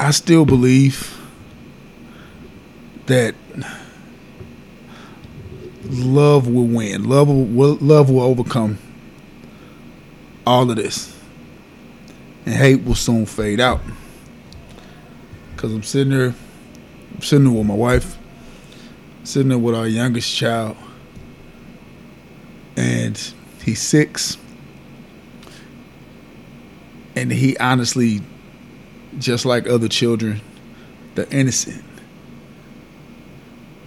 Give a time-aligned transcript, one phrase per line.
[0.00, 1.14] I still believe
[3.04, 3.34] that
[5.84, 7.04] love will win.
[7.06, 8.78] Love will, love will overcome
[10.46, 11.14] all of this,
[12.46, 13.82] and hate will soon fade out.
[15.58, 16.34] Cause I'm sitting there,
[17.14, 18.16] I'm sitting there with my wife,
[19.22, 20.78] sitting there with our youngest child,
[22.74, 23.18] and
[23.62, 24.38] he's six,
[27.14, 28.22] and he honestly,
[29.18, 30.40] just like other children,
[31.14, 31.84] they're innocent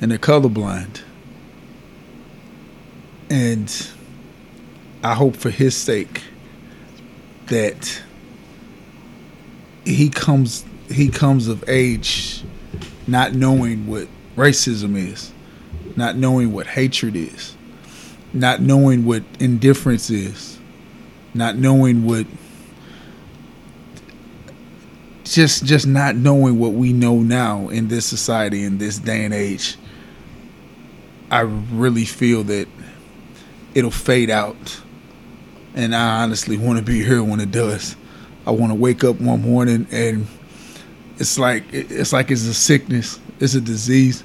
[0.02, 1.02] and they're colorblind.
[3.30, 3.90] And
[5.04, 6.23] I hope for his sake
[7.48, 8.02] that
[9.86, 12.44] he comes he comes of age
[13.08, 15.31] not knowing what racism is,
[15.95, 17.55] not knowing what hatred is,
[18.34, 20.59] not knowing what indifference is,
[21.34, 22.26] not knowing what
[25.34, 29.34] just just not knowing what we know now in this society in this day and
[29.34, 29.78] age
[31.34, 32.67] I really feel that
[33.73, 34.80] it'll fade out.
[35.73, 37.95] And I honestly want to be here when it does.
[38.45, 40.28] I want to wake up one morning and
[41.17, 44.23] it's like it's like it's a sickness, it's a disease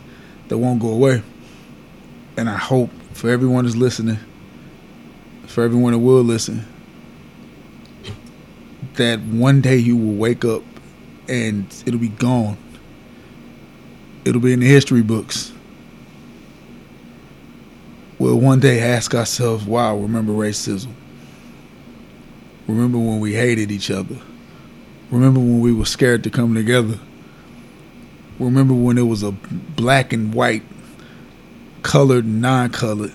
[0.48, 1.22] that won't go away.
[2.36, 4.18] And I hope for everyone that's listening,
[5.46, 6.66] for everyone that will listen,
[8.94, 10.62] that one day you will wake up
[11.28, 12.56] and it'll be gone.
[14.24, 15.52] It'll be in the history books
[18.18, 20.92] we'll one day ask ourselves, wow, remember racism?
[22.66, 24.16] Remember when we hated each other?
[25.10, 26.98] Remember when we were scared to come together?
[28.38, 30.62] Remember when it was a black and white,
[31.82, 33.12] colored and non colored?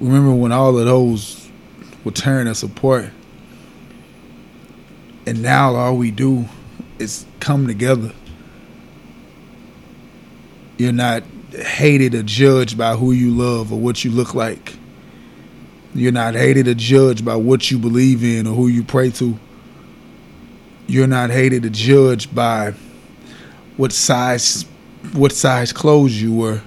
[0.00, 1.48] Remember when all of those
[2.04, 3.10] were tearing us apart?
[5.26, 6.48] And now all we do
[6.98, 8.12] is come together.
[10.78, 14.76] You're not hated or judged by who you love or what you look like.
[15.94, 19.38] You're not hated or judged by what you believe in or who you pray to.
[20.86, 22.74] You're not hated or judged by
[23.76, 24.64] what size
[25.12, 26.62] what size clothes you were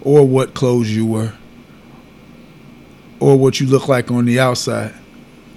[0.00, 1.32] or what clothes you were
[3.20, 4.94] or what you look like on the outside.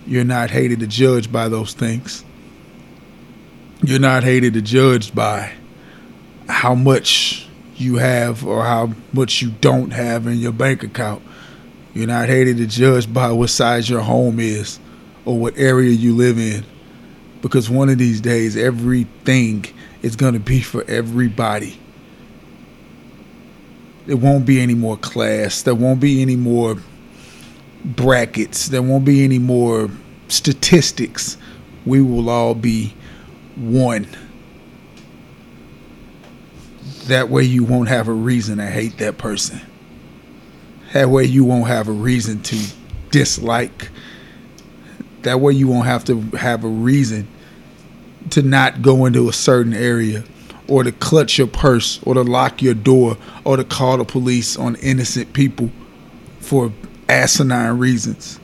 [0.05, 2.24] You're not hated or judged by those things.
[3.87, 5.53] You're not hated or judged by
[6.49, 11.21] how much you have or how much you don't have in your bank account.
[11.93, 14.79] You're not hated to judge by what size your home is
[15.23, 16.65] or what area you live in.
[17.43, 19.65] Because one of these days, everything
[20.01, 21.79] is going to be for everybody.
[24.07, 25.61] There won't be any more class.
[25.61, 26.77] There won't be any more
[27.83, 28.67] brackets.
[28.69, 29.91] There won't be any more
[30.27, 31.37] statistics.
[31.85, 32.95] We will all be
[33.55, 34.07] one.
[37.05, 39.61] That way you won't have a reason to hate that person.
[40.93, 42.57] That way you won't have a reason to
[43.11, 43.89] dislike.
[45.21, 47.27] That way you won't have to have a reason
[48.31, 50.23] to not go into a certain area
[50.67, 54.57] or to clutch your purse or to lock your door or to call the police
[54.57, 55.69] on innocent people
[56.39, 56.71] for
[57.07, 58.39] asinine reasons.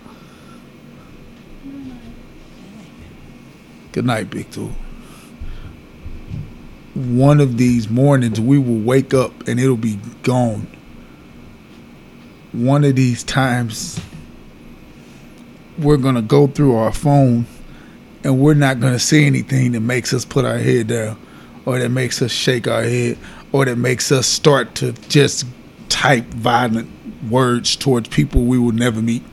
[3.91, 4.72] Good night, Big Tool
[6.94, 10.68] one of these mornings we will wake up and it'll be gone.
[12.52, 14.00] One of these times
[15.78, 17.46] we're going to go through our phone
[18.24, 21.19] and we're not going to see anything that makes us put our head down
[21.66, 23.18] or that makes us shake our head
[23.52, 25.46] or that makes us start to just
[25.90, 26.90] type violent
[27.29, 29.23] words towards people we will never meet.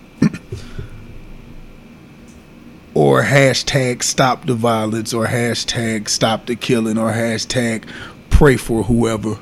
[2.98, 7.88] Or hashtag stop the violence or hashtag stop the killing or hashtag
[8.28, 9.38] pray for whoever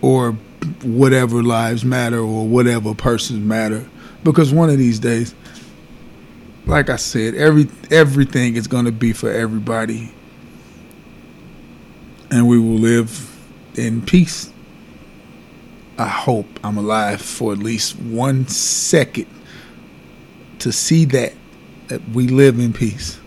[0.00, 0.34] or
[0.84, 3.84] whatever lives matter or whatever persons matter.
[4.22, 5.34] Because one of these days
[6.66, 10.14] like I said every everything is going to be for everybody.
[12.30, 13.36] And we will live
[13.74, 14.52] in peace.
[15.98, 19.26] I hope I'm alive for at least one second
[20.60, 21.32] to see that
[21.88, 23.18] that we live in peace.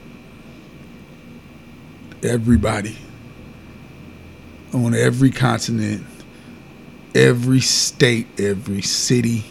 [2.23, 2.97] Everybody
[4.73, 6.05] on every continent,
[7.13, 9.45] every state, every city,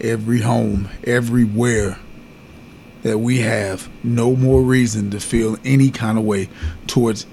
[0.00, 1.98] every home, everywhere
[3.02, 6.48] that we have no more reason to feel any kind of way
[6.86, 7.26] towards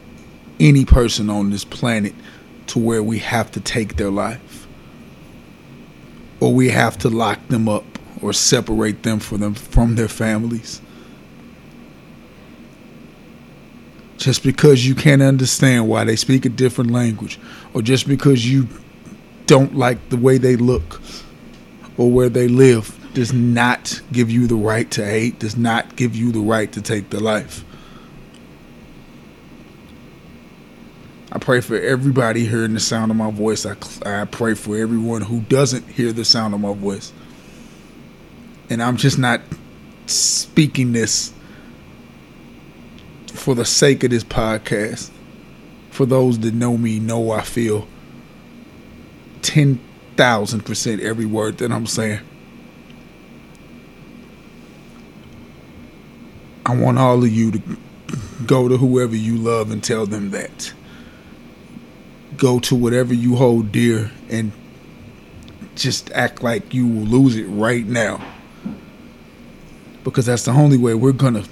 [0.59, 2.13] any person on this planet
[2.67, 4.67] to where we have to take their life
[6.39, 7.85] or we have to lock them up
[8.21, 10.81] or separate them from them from their families.
[14.21, 17.39] just because you can't understand why they speak a different language,
[17.73, 18.67] or just because you
[19.47, 21.01] don't like the way they look
[21.97, 26.15] or where they live, does not give you the right to hate, does not give
[26.15, 27.65] you the right to take their life.
[31.33, 33.65] I pray for everybody hearing the sound of my voice.
[33.65, 33.75] I,
[34.05, 37.11] I pray for everyone who doesn't hear the sound of my voice.
[38.71, 39.41] And I'm just not
[40.05, 41.33] speaking this
[43.27, 45.09] for the sake of this podcast.
[45.89, 47.85] For those that know me, know I feel
[49.41, 52.21] 10,000% every word that I'm saying.
[56.65, 57.61] I want all of you to
[58.45, 60.73] go to whoever you love and tell them that
[62.37, 64.53] go to whatever you hold dear and
[65.75, 68.25] just act like you will lose it right now
[70.03, 71.43] because that's the only way we're gonna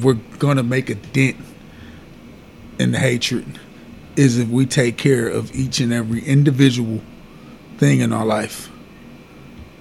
[0.00, 1.36] we're gonna make a dent
[2.78, 3.58] in the hatred
[4.16, 7.00] is if we take care of each and every individual
[7.78, 8.70] thing in our life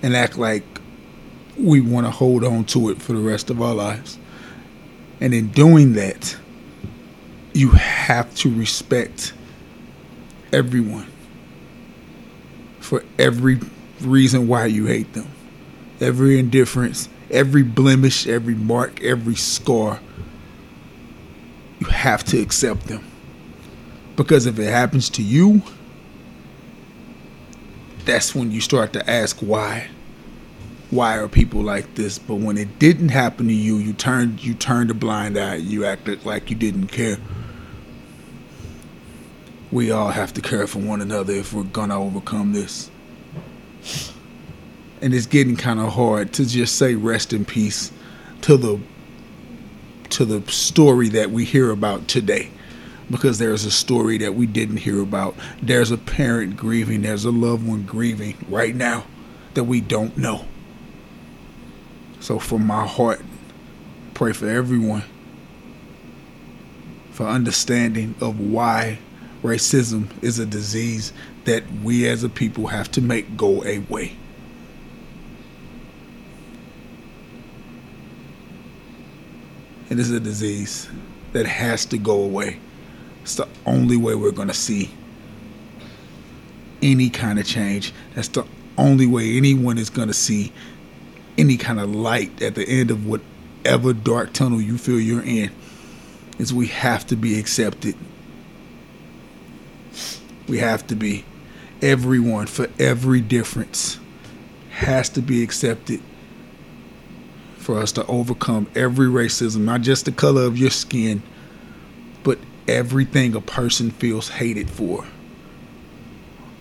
[0.02, 0.64] and act like
[1.58, 4.18] we want to hold on to it for the rest of our lives
[5.20, 6.38] and in doing that
[7.54, 9.34] you have to respect
[10.54, 11.08] everyone
[12.80, 13.60] for every
[14.02, 15.28] reason why you hate them.
[16.00, 20.00] Every indifference, every blemish, every mark, every scar.
[21.80, 23.06] You have to accept them.
[24.16, 25.62] Because if it happens to you,
[28.06, 29.90] that's when you start to ask why.
[30.90, 32.18] Why are people like this?
[32.18, 35.56] But when it didn't happen to you, you turned you turned a blind eye.
[35.56, 37.18] You acted like you didn't care
[39.72, 42.90] we all have to care for one another if we're gonna overcome this.
[45.02, 47.92] And it's getting kind of hard to just say rest in peace
[48.42, 48.80] to the
[50.10, 52.50] to the story that we hear about today
[53.12, 55.36] because there's a story that we didn't hear about.
[55.62, 59.06] There's a parent grieving, there's a loved one grieving right now
[59.54, 60.46] that we don't know.
[62.20, 63.22] So from my heart,
[64.14, 65.04] pray for everyone
[67.12, 69.00] for understanding of why
[69.42, 71.12] racism is a disease
[71.46, 74.16] that we as a people have to make go away.
[79.90, 80.90] It is a disease
[81.34, 82.60] that has to go away.
[83.22, 84.92] It's the only way we're going to see
[86.82, 87.94] any kind of change.
[88.16, 88.46] That's the
[88.78, 90.52] only way anyone is going to see
[91.38, 95.52] any kind of light at the end of whatever dark tunnel you feel you're in.
[96.40, 97.96] Is we have to be accepted
[100.48, 101.26] we have to be.
[101.82, 104.00] Everyone, for every difference,
[104.72, 106.02] has to be accepted
[107.68, 111.22] for us to overcome every racism, not just the color of your skin,
[112.24, 115.06] but everything a person feels hated for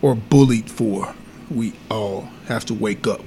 [0.01, 1.15] or bullied for.
[1.49, 3.21] We all have to wake up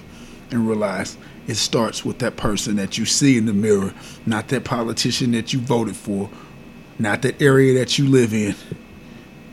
[0.51, 1.17] and realize
[1.47, 3.95] it starts with that person that you see in the mirror,
[4.27, 6.29] not that politician that you voted for,
[6.99, 8.55] not that area that you live in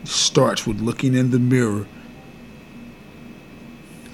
[0.02, 1.86] It starts with looking in the mirror.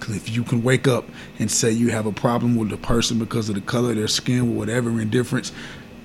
[0.04, 1.06] Because if you can wake up
[1.38, 4.06] and say you have a problem with a person because of the color of their
[4.06, 5.50] skin or whatever indifference,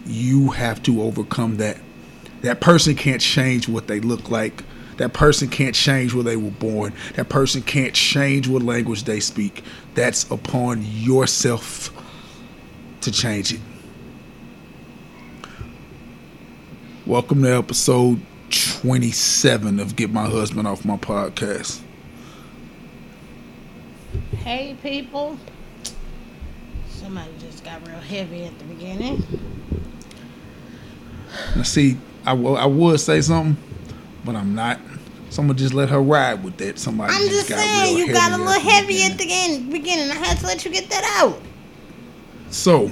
[0.06, 1.78] you have to overcome that.
[2.40, 4.64] That person can't change what they look like.
[4.96, 6.94] That person can't change where they were born.
[7.16, 9.66] That person can't change what language they speak.
[9.96, 11.92] That's upon yourself
[13.02, 13.60] to change it.
[17.06, 21.82] Welcome to episode 27 of Get My Husband Off My Podcast.
[24.38, 25.38] Hey, people.
[26.90, 29.24] Somebody just got real heavy at the beginning.
[31.56, 33.62] Now, see, I, w- I would say something,
[34.26, 34.80] but I'm not.
[35.30, 36.80] Someone just let her ride with that.
[36.80, 40.10] Somebody I'm just, just saying, you got a little heavy at the end, beginning.
[40.12, 41.40] I had to let you get that out.
[42.50, 42.92] So,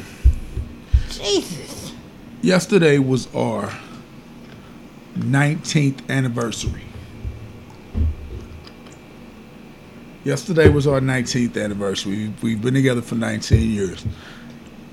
[1.09, 1.93] Jesus.
[2.41, 3.71] Yesterday was our
[5.15, 6.86] 19th anniversary.
[10.27, 12.33] Yesterday was our 19th anniversary.
[12.41, 14.05] We've been together for 19 years,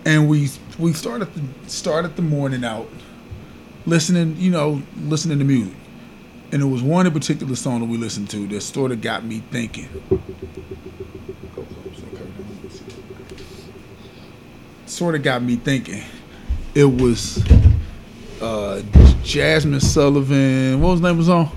[0.05, 0.49] and we
[0.79, 2.89] we started the, started the morning out
[3.85, 5.75] listening, you know, listening to music.
[6.53, 9.25] And it was one in particular song that we listened to that sort of got
[9.25, 9.89] me thinking.
[14.87, 16.05] Sort of got me thinking.
[16.77, 17.39] It was
[18.41, 18.83] uh,
[19.25, 20.81] Jazmine Sullivan.
[20.81, 21.51] What was the name of the song?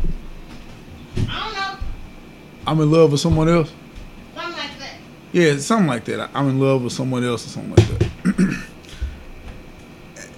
[2.67, 2.83] I don't know.
[2.83, 3.71] I'm in love with someone else.
[4.35, 4.95] Something like that.
[5.31, 6.29] Yeah, something like that.
[6.33, 8.09] I'm in love with someone else or something like that.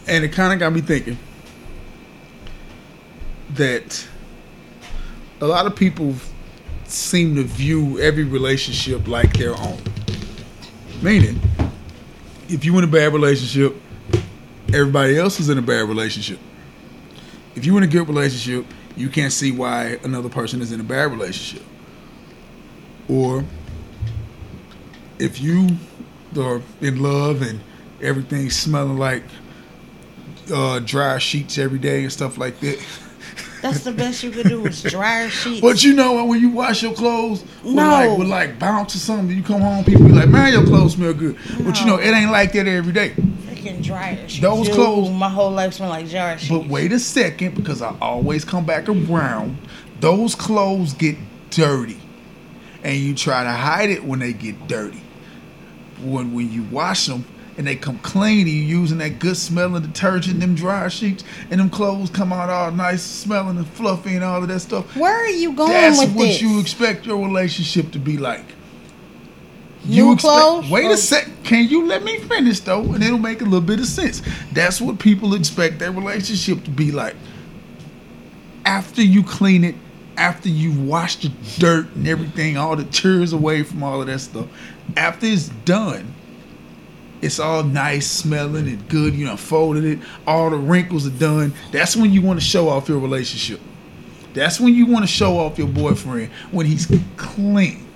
[0.08, 1.18] and it kind of got me thinking.
[3.56, 4.08] that
[5.42, 6.14] a lot of people
[6.86, 9.80] seem to view every relationship like their own.
[11.02, 11.42] Meaning,
[12.48, 13.76] if you're in a bad relationship,
[14.68, 16.40] everybody else is in a bad relationship.
[17.56, 20.84] If you're in a good relationship, you can't see why another person is in a
[20.84, 21.66] bad relationship.
[23.10, 23.44] Or
[25.18, 25.70] if you
[26.38, 27.60] are in love and
[28.02, 29.24] everything's smelling like
[30.54, 32.80] uh, dry sheets every day and stuff like that.
[33.62, 35.60] That's the best you could do is dry sheets.
[35.60, 37.90] But you know when you wash your clothes with No.
[37.90, 40.94] like with like bounce or something, you come home, people be like, Man, your clothes
[40.94, 41.36] smell good.
[41.66, 43.10] But you know, it ain't like that every day.
[43.10, 44.42] Freaking dryer sheets.
[44.42, 46.50] Those Dude, clothes- My whole life smell like jar sheets.
[46.50, 49.58] But wait a second, because I always come back around,
[50.00, 51.18] those clothes get
[51.50, 51.99] dirty.
[52.90, 55.04] And you try to hide it when they get dirty.
[56.02, 57.24] When when you wash them
[57.56, 61.70] and they come clean, you using that good smelling detergent, them dry sheets, and them
[61.70, 64.96] clothes come out all nice smelling and fluffy and all of that stuff.
[64.96, 66.42] Where are you going That's with what this?
[66.42, 68.46] you expect your relationship to be like.
[69.86, 70.96] New clothes Wait a oh.
[70.96, 71.30] sec.
[71.44, 74.24] Can you let me finish though, and it'll make a little bit of sense.
[74.52, 77.16] That's what people expect their relationship to be like.
[78.66, 79.76] After you clean it,
[80.20, 84.20] after you've washed the dirt and everything, all the tears away from all of that
[84.20, 84.48] stuff,
[84.98, 86.14] after it's done,
[87.22, 89.16] it's all nice smelling and good.
[89.16, 90.00] You know, folded it.
[90.28, 91.54] All the wrinkles are done.
[91.72, 93.62] That's when you want to show off your relationship.
[94.34, 97.88] That's when you want to show off your boyfriend when he's clean,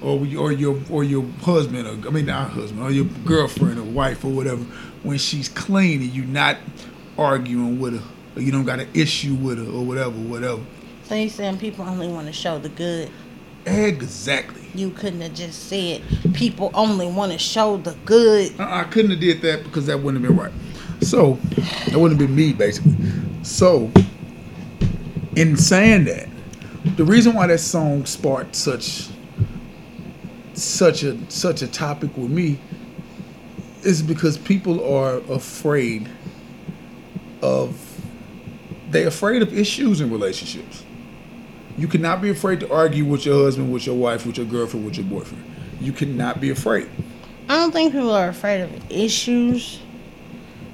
[0.00, 3.82] or or your or your husband, or I mean not husband, or your girlfriend or
[3.84, 4.62] wife or whatever.
[5.02, 6.56] When she's clean and you're not
[7.16, 10.62] arguing with her, or you don't got an issue with her or whatever, whatever.
[11.10, 13.10] You saying people only want to show the good?
[13.64, 14.62] Exactly.
[14.74, 16.02] You couldn't have just said
[16.34, 18.58] people only want to show the good.
[18.60, 20.52] Uh, I couldn't have did that because that wouldn't have been right.
[21.00, 21.34] So
[21.86, 22.94] that wouldn't have been me basically.
[23.42, 23.90] So
[25.34, 26.28] in saying that,
[26.96, 29.08] the reason why that song sparked such
[30.52, 32.58] such a such a topic with me
[33.82, 36.08] is because people are afraid
[37.40, 37.78] of
[38.90, 40.84] they're afraid of issues in relationships.
[41.78, 44.84] You cannot be afraid to argue with your husband, with your wife, with your girlfriend,
[44.84, 45.44] with your boyfriend.
[45.80, 46.90] You cannot be afraid.
[47.48, 49.80] I don't think people are afraid of issues.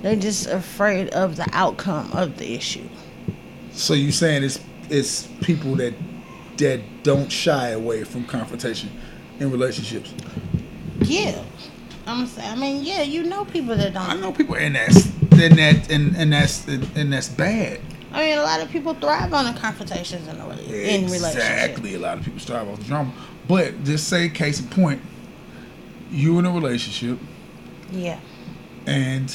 [0.00, 2.88] They're just afraid of the outcome of the issue.
[3.72, 5.94] So you're saying it's it's people that
[6.56, 8.90] that don't shy away from confrontation
[9.40, 10.14] in relationships.
[11.00, 11.42] Yeah.
[12.06, 14.08] I'm saying, I mean, yeah, you know people that don't.
[14.08, 17.80] I know people and that's and that and, and that's and that's bad.
[18.14, 21.34] I mean, a lot of people thrive on the confrontations in, a, in relationships.
[21.34, 21.94] Exactly.
[21.96, 23.12] A lot of people strive off the drama.
[23.48, 25.02] But just say case in point,
[26.12, 27.18] you in a relationship
[27.90, 28.20] Yeah.
[28.86, 29.34] and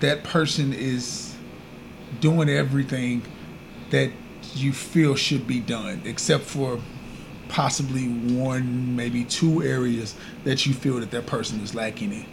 [0.00, 1.34] that person is
[2.20, 3.22] doing everything
[3.90, 4.10] that
[4.54, 6.78] you feel should be done, except for
[7.48, 12.26] possibly one, maybe two areas that you feel that that person is lacking in.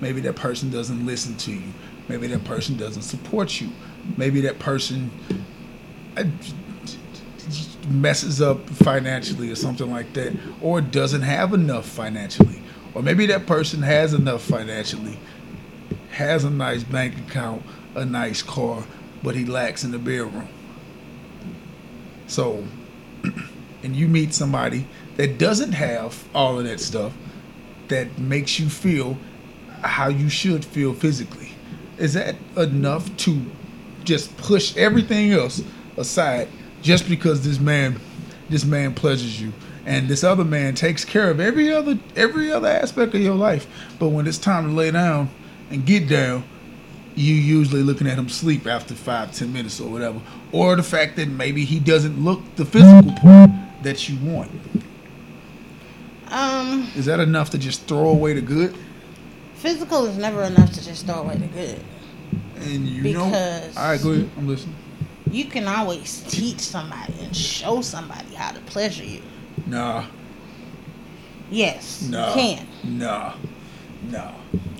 [0.00, 1.72] Maybe that person doesn't listen to you.
[2.08, 3.70] Maybe that person doesn't support you.
[4.16, 5.10] Maybe that person
[7.88, 12.60] messes up financially or something like that, or doesn't have enough financially.
[12.94, 15.18] Or maybe that person has enough financially,
[16.10, 17.62] has a nice bank account,
[17.94, 18.84] a nice car,
[19.22, 20.48] but he lacks in the bedroom.
[22.26, 22.64] So,
[23.82, 24.86] and you meet somebody
[25.16, 27.12] that doesn't have all of that stuff
[27.88, 29.16] that makes you feel
[29.82, 31.52] how you should feel physically.
[31.98, 33.42] Is that enough to
[34.06, 35.62] just push everything else
[35.96, 36.48] aside
[36.82, 38.00] just because this man
[38.48, 39.52] this man pleasures you.
[39.84, 43.66] And this other man takes care of every other every other aspect of your life.
[43.98, 45.30] But when it's time to lay down
[45.70, 46.44] and get down
[47.14, 50.20] you usually looking at him sleep after five ten minutes or whatever.
[50.52, 53.50] Or the fact that maybe he doesn't look the physical part
[53.82, 54.50] that you want.
[56.28, 58.76] Um, is that enough to just throw away the good?
[59.56, 61.80] physical is never enough to just throw away the good.
[62.62, 64.74] And you know Because- all right go ahead i'm listening
[65.30, 69.22] You can always teach somebody and show somebody how to pleasure you.
[69.66, 70.04] nah
[71.50, 72.66] Yes, nah you can.
[72.84, 73.34] nah
[74.10, 74.32] nah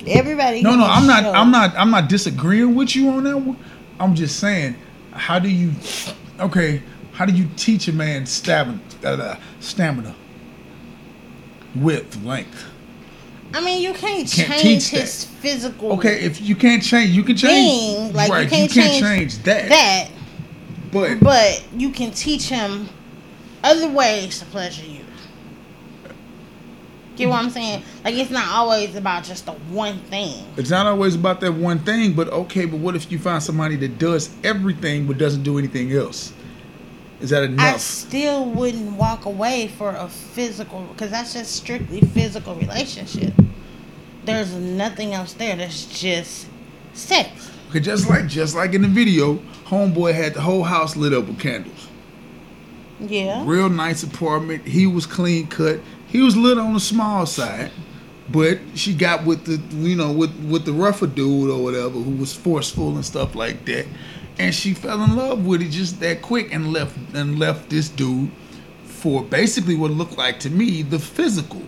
[0.07, 0.63] Everybody.
[0.63, 1.23] No, no, I'm not.
[1.25, 1.75] show- I'm not.
[1.77, 3.57] I'm not disagreeing with you on that one.
[3.99, 4.77] I'm just saying,
[5.11, 5.73] how do you?
[6.39, 6.81] Okay,
[7.13, 8.79] how do you teach a man stamina?
[9.03, 10.15] Uh, stamina,
[11.75, 12.65] width, length.
[13.55, 15.01] I mean, you can't, Can't change teach that.
[15.01, 15.93] his physical.
[15.95, 17.97] Okay, if you can't change, you can change.
[17.99, 19.69] Thing, like, you right, can't change, change that.
[19.69, 20.09] that,
[20.93, 22.89] But but you can teach him
[23.65, 25.01] other ways to pleasure you.
[27.17, 27.83] Get what I'm saying?
[28.05, 30.45] Like it's not always about just the one thing.
[30.59, 33.77] It's not always about that one thing, but okay, but what if you find somebody
[33.77, 36.35] that does everything but doesn't do anything else?
[37.21, 37.81] Is that I enough?
[37.81, 43.33] still wouldn't walk away for a physical because that's just strictly physical relationship.
[44.25, 45.57] There's nothing else there.
[45.57, 46.47] That's just
[46.93, 47.51] sex.
[47.71, 51.27] Okay, just like just like in the video, homeboy had the whole house lit up
[51.27, 51.89] with candles.
[53.01, 53.43] Yeah.
[53.47, 54.67] Real nice apartment.
[54.67, 55.81] He was clean cut.
[56.07, 57.71] He was lit on the small side,
[58.29, 62.13] but she got with the you know with with the rougher dude or whatever who
[62.13, 63.87] was forceful and stuff like that,
[64.39, 67.89] and she fell in love with it just that quick and left and left this
[67.89, 68.31] dude
[68.85, 71.63] for basically what looked like to me the physical.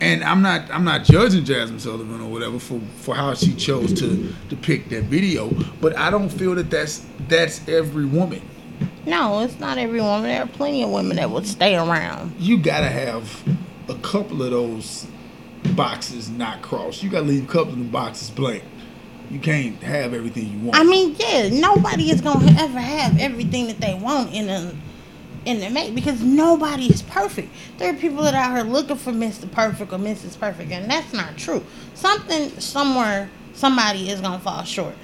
[0.00, 3.92] And I'm not I'm not judging Jazmine Sullivan or whatever for, for how she chose
[4.00, 5.50] to depict that video,
[5.80, 8.42] but I don't feel that that's that's every woman.
[9.06, 10.24] No, it's not every woman.
[10.24, 12.34] There are plenty of women that would stay around.
[12.38, 13.42] you gotta have
[13.88, 15.06] a couple of those
[15.76, 17.02] boxes not crossed.
[17.02, 18.64] You gotta leave a couple of them boxes blank.
[19.34, 20.78] You can't have everything you want.
[20.78, 24.72] I mean, yeah, nobody is gonna ever have everything that they want in a
[25.44, 27.52] in the mate because nobody is perfect.
[27.78, 29.50] There are people that are out here looking for Mr.
[29.50, 30.38] Perfect or Mrs.
[30.38, 31.64] Perfect, and that's not true.
[31.94, 34.94] Something somewhere somebody is gonna fall short.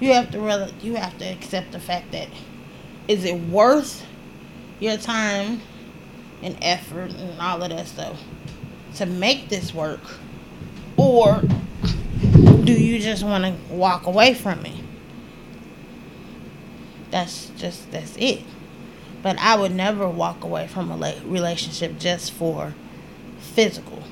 [0.00, 2.28] You have to really you have to accept the fact that
[3.08, 4.04] is it worth
[4.80, 5.62] your time
[6.42, 8.20] and effort and all of that stuff
[8.96, 10.02] to make this work
[10.98, 11.40] or
[12.66, 14.74] do you just want to walk away from it?
[17.10, 18.42] That's just that's it.
[19.22, 22.74] But i would never walk away from a relationship just for
[23.38, 24.02] physical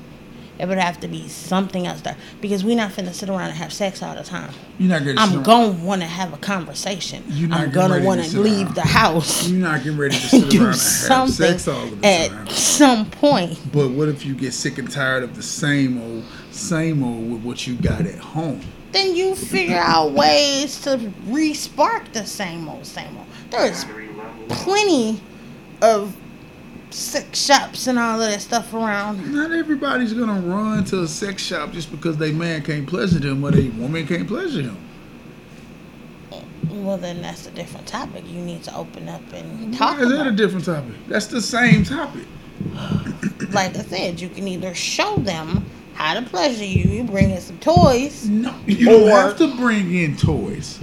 [0.57, 3.57] it would have to be something else there because we're not finna sit around and
[3.57, 5.19] have sex all the time You're not gonna.
[5.21, 8.75] i'm gonna want to have a conversation You're not i'm gonna want to leave around.
[8.75, 12.29] the house You're not getting ready to sit around and have sex all the at
[12.29, 12.47] time.
[12.47, 17.03] some point But what if you get sick and tired of the same old, same
[17.03, 18.61] old with what you got at home?
[18.91, 23.27] then you figure out ways to re-spark the same old, same old.
[23.49, 23.83] There's
[24.47, 25.19] plenty
[25.81, 26.15] of
[26.91, 29.33] sex shops and all of that stuff around.
[29.33, 33.43] Not everybody's gonna run to a sex shop just because they man can't pleasure them
[33.43, 34.77] or they woman can't pleasure them.
[36.69, 38.23] Well, then that's a different topic.
[38.27, 40.93] You need to open up and talk Why is that a different topic?
[41.07, 42.25] That's the same topic.
[43.51, 46.83] like I said, you can either show them how to pleasure you.
[46.91, 48.27] You bring in some toys.
[48.29, 50.79] No, you don't Or- have to bring in toys.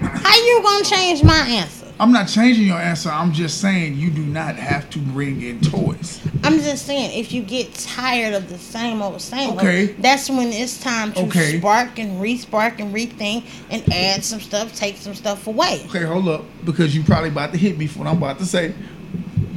[0.00, 1.77] How you gonna change my answer?
[2.00, 3.10] I'm not changing your answer.
[3.10, 6.20] I'm just saying you do not have to bring in toys.
[6.44, 9.88] I'm just saying, if you get tired of the same old, same Okay.
[9.88, 11.58] old, that's when it's time to Okay.
[11.58, 15.82] spark and re-spark and rethink and add some stuff, take some stuff away.
[15.88, 18.46] Okay, hold up, because you probably about to hit me for what I'm about to
[18.46, 18.72] say.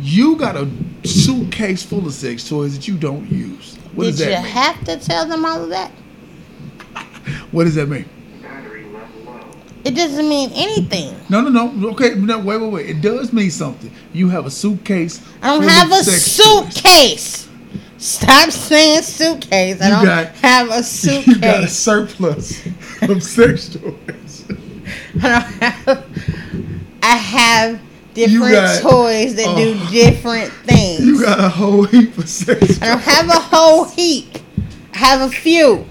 [0.01, 0.67] You got a
[1.03, 3.75] suitcase full of sex toys that you don't use.
[3.93, 4.51] What Did does that you mean?
[4.53, 5.91] have to tell them all of that?
[7.51, 8.05] what does that mean?
[9.83, 10.05] Battery level low.
[10.05, 11.15] It doesn't mean anything.
[11.29, 11.89] No, no, no.
[11.91, 12.89] Okay, no, wait, wait, wait.
[12.89, 13.91] It does mean something.
[14.13, 15.21] You have a suitcase.
[15.41, 16.73] I don't have a sex toys.
[16.73, 17.49] suitcase.
[17.97, 19.81] Stop saying suitcase.
[19.81, 21.27] I You don't got- have a suitcase.
[21.35, 22.65] You got a surplus
[23.03, 24.45] of sex toys.
[25.21, 26.05] I don't have.
[27.03, 27.81] I have
[28.13, 29.89] different got- toys that do oh.
[29.91, 31.01] different things.
[31.05, 34.37] You got a whole heap of sex I don't have a whole heap.
[34.93, 35.85] I have a few.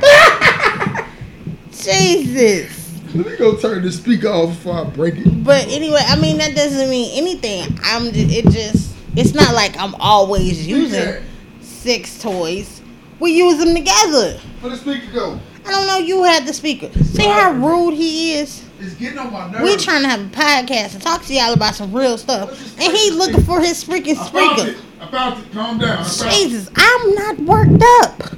[1.72, 2.77] Jesus.
[3.14, 5.44] Let me go turn the speaker off before I break it.
[5.44, 7.78] But anyway, I mean that doesn't mean anything.
[7.82, 11.24] I'm just, it just it's not like I'm always using
[11.60, 12.82] six toys.
[13.18, 14.38] We use them together.
[14.60, 15.40] Where the speaker go?
[15.66, 15.98] I don't know.
[15.98, 16.92] You had the speaker.
[17.02, 18.64] See how rude he is.
[18.80, 19.64] It's getting on my nerves.
[19.64, 22.96] We trying to have a podcast and talk to y'all about some real stuff, and
[22.96, 24.70] he looking for his freaking speaker.
[24.70, 24.76] it.
[25.00, 25.52] I found it.
[25.52, 26.04] Calm down.
[26.04, 26.30] It.
[26.30, 28.37] Jesus, I'm not worked up.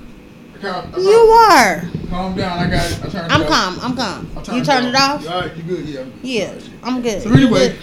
[0.61, 1.83] Calm, You are.
[2.11, 2.59] Calm down.
[2.59, 2.99] I got it.
[3.05, 3.51] I turned I'm it off.
[3.51, 3.79] calm.
[3.81, 4.31] I'm calm.
[4.37, 5.27] I You turned it off?
[5.29, 5.87] All right, you good?
[5.87, 6.01] Yeah.
[6.03, 6.21] I'm good.
[6.23, 7.23] Yeah, I'm good.
[7.23, 7.79] So anyway, good?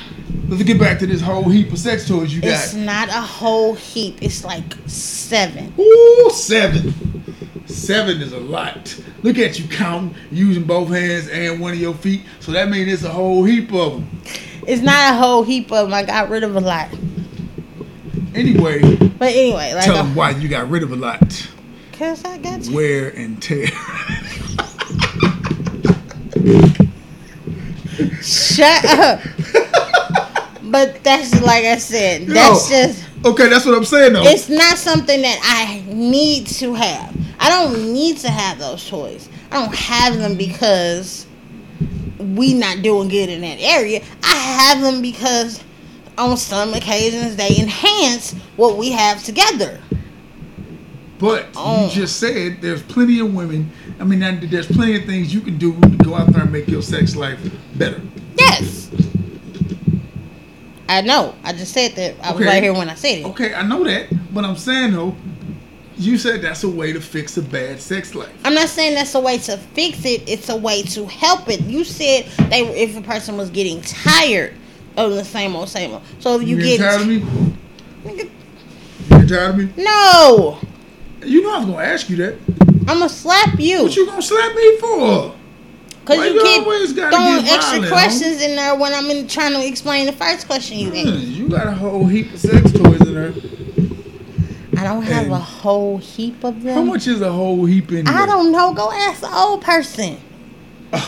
[0.50, 3.74] let's get back to this whole heap of sex toys you it's not a whole
[3.76, 4.22] heap.
[4.22, 5.74] It's like seven.
[5.80, 6.94] Ooh, seven.
[7.66, 8.96] Seven is a lot.
[9.24, 12.22] Look at you counting, using both hands and one of your feet.
[12.40, 14.22] So that means it's a whole heap of them.
[14.68, 15.94] It's not a whole heap of them.
[15.94, 16.90] I got rid of a lot.
[18.36, 18.82] Anyway,
[19.18, 21.50] But anyway, like, tell them why you got rid of a lot.
[21.98, 22.76] Cause I got you.
[22.76, 23.68] Wear and tear.
[28.22, 29.20] Shut up.
[30.64, 32.28] but that's like I said.
[32.28, 33.04] That's just.
[33.26, 34.24] Okay, that's what I'm saying though.
[34.24, 37.16] It's not something that I need to have.
[37.40, 39.30] I don't need to have those toys.
[39.52, 41.26] I don't have them because
[42.20, 44.04] we not doing good in that area.
[44.24, 45.64] I have them because
[46.18, 49.80] on some occasions they enhance what we have together.
[51.20, 51.86] But Oh.
[51.88, 53.72] you just said there's plenty of women.
[54.00, 56.68] I mean, there's plenty of things you can do to go out there and make
[56.68, 57.40] your sex life
[57.76, 58.02] better.
[58.38, 58.90] Yes.
[60.90, 61.36] I know.
[61.44, 62.16] I just said that.
[62.24, 63.26] I was right here when I said it.
[63.28, 65.16] Okay, I know that, but I'm saying though,
[65.98, 68.32] you said that's a way to fix a bad sex life.
[68.46, 70.24] I'm not saying that's a way to fix it.
[70.30, 71.62] It's a way to help it.
[71.62, 74.54] You said they if a person was getting tired
[74.96, 76.04] of the same old same old.
[76.20, 77.20] So if you, You, get tired of me?
[78.06, 78.30] Nigga,
[79.22, 79.84] You tired of me?
[79.84, 80.60] no,
[81.26, 82.36] You know I was gonna ask you that.
[82.88, 85.34] I'm gonna slap you What you gonna slap me for?
[86.02, 89.68] because why you keep throwing extra violent, questions in there when I'm in, trying to
[89.68, 91.20] explain the first question you asked.
[91.28, 93.34] you got a whole heap of sex toys in there.
[94.78, 96.76] I don't have And- a whole heap of them.
[96.76, 98.14] How much is a whole heap in there?
[98.16, 98.74] I don't know.
[98.74, 100.18] Go ask the old person.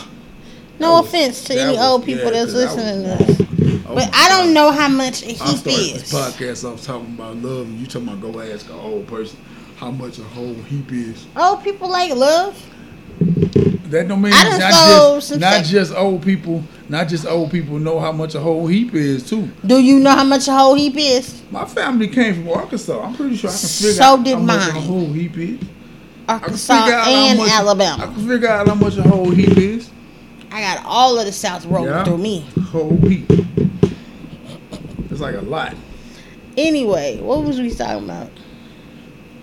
[0.79, 3.43] No was- offense to any was- old people yeah, that's 'cause I listening was- to
[3.43, 3.81] this.
[3.87, 6.11] Oh But I don't know how much a heap started is.
[6.11, 9.37] this podcast off talking about love, and you talking about go ask a old person
[9.79, 11.25] how much a whole heap is.
[11.37, 12.53] Old oh, people like love.
[13.89, 17.49] That don't mean I it's done not just not just old people, not just old
[17.49, 19.49] people know how much a whole heap is too.
[19.65, 21.41] Do you know how much a whole heap is?
[21.49, 23.01] My family came from Arkansas.
[23.01, 25.59] I'm pretty sure I can figure So out did how much a whole heap is.
[26.27, 29.03] I can Arkansas figure out how and much- I can figure out how much a
[29.03, 29.89] whole heap is.
[30.51, 32.03] I got all of the South rolling Yeah.
[32.03, 32.45] through me.
[32.71, 33.31] Whole heap.
[35.09, 35.73] It's like a lot.
[36.57, 38.29] Anyway, what was we talking about?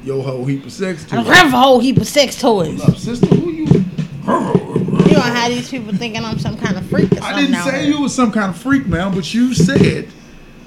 [0.07, 1.13] Your whole heap of sex toys.
[1.13, 1.35] I don't toys.
[1.37, 2.81] have a whole heap of sex toys.
[2.81, 3.65] Hold up, sister, who you?
[3.67, 7.35] You don't have these people thinking I'm some kind of freak or something.
[7.35, 10.09] I didn't say you was some kind of freak, man, but you said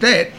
[0.02, 0.30] that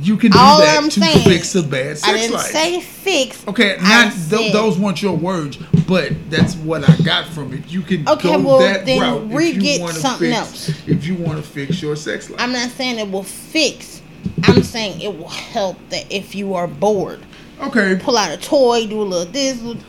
[0.00, 2.46] you can do All that I'm to saying, fix a bad sex I didn't life.
[2.46, 3.46] say fix.
[3.46, 7.68] okay, I not th- those weren't your words, but that's what I got from it.
[7.68, 10.68] You can Okay, go well, that then route if re-get you want to something fix,
[10.68, 10.88] else.
[10.88, 14.00] If you want to fix your sex life, I'm not saying it will fix.
[14.44, 17.20] I'm saying it will help that if you are bored,
[17.62, 17.96] okay.
[18.02, 19.60] pull out a toy, do a little this.
[19.62, 19.82] little-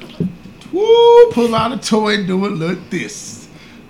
[0.71, 1.31] Woo!
[1.31, 2.49] Pull out a toy do it.
[2.51, 3.47] Look this.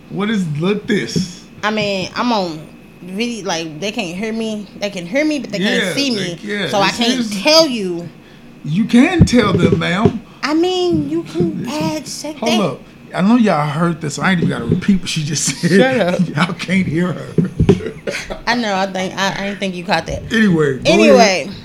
[0.09, 1.47] What is look this?
[1.63, 2.59] I mean, I'm on
[3.01, 3.45] video.
[3.45, 4.67] Like they can't hear me.
[4.77, 6.33] They can hear me, but they Yeah, can't see me.
[6.35, 8.09] they- yeah, so I can't is- tell you.
[8.65, 10.21] You can tell them, ma'am.
[10.41, 12.37] I mean, you can add sex.
[12.39, 12.79] Hold up.
[13.15, 14.17] I know y'all heard this.
[14.19, 15.69] I ain't even got to repeat what she just said.
[15.71, 16.27] Shut up.
[16.47, 17.33] y'all can't hear her.
[18.47, 18.75] I know.
[18.75, 20.23] I think I, I didn't think you caught that.
[20.33, 20.81] anyway.
[20.85, 21.17] Anyway.
[21.17, 21.55] ahead.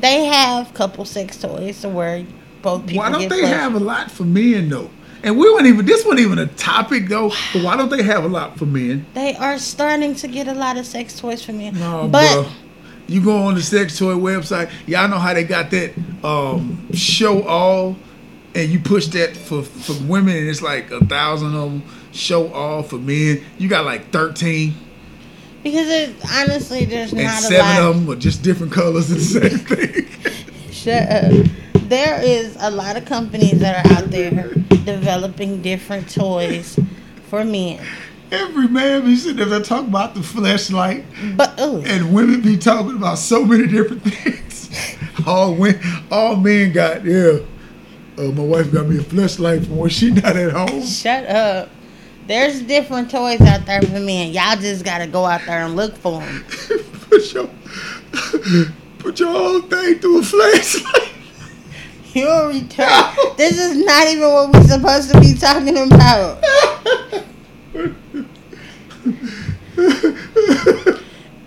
[0.00, 2.24] They have couple sex toys to where
[2.62, 4.90] both people Why don't they have a lot for men though?
[5.22, 5.84] And we weren't even.
[5.84, 7.30] This wasn't even a topic though.
[7.52, 9.04] But why don't they have a lot for men?
[9.14, 11.78] They are starting to get a lot of sex toys for men.
[11.78, 12.50] No, but bro.
[13.08, 14.70] You go on the sex toy website.
[14.86, 17.96] Y'all know how they got that um, show all,
[18.54, 21.82] and you push that for for women, and it's like a thousand of them.
[22.12, 23.42] Show all for men.
[23.58, 24.74] You got like thirteen,
[25.62, 27.90] because it, honestly, there's and not a seven lot.
[27.90, 29.58] of them are just different colors and the same
[30.12, 30.70] thing.
[30.72, 31.32] Shut up.
[31.88, 34.52] There is a lot of companies that are out there
[34.84, 36.78] developing different toys
[37.28, 37.82] for men.
[38.30, 41.04] Every man be sitting there talking about the flashlight,
[41.36, 44.68] But ugh, and women be talking about so many different things.
[45.26, 47.38] all when all men got yeah.
[48.18, 50.82] Uh, my wife got me a flashlight for when she not at home.
[50.84, 51.70] shut up.
[52.28, 54.32] There's different toys out there for men.
[54.34, 56.44] Y'all just gotta go out there and look for them.
[57.08, 57.48] put your
[58.98, 61.08] put your whole thing through a flashlight.
[62.12, 63.36] You're retarded.
[63.38, 66.44] This is not even what we're supposed to be talking about.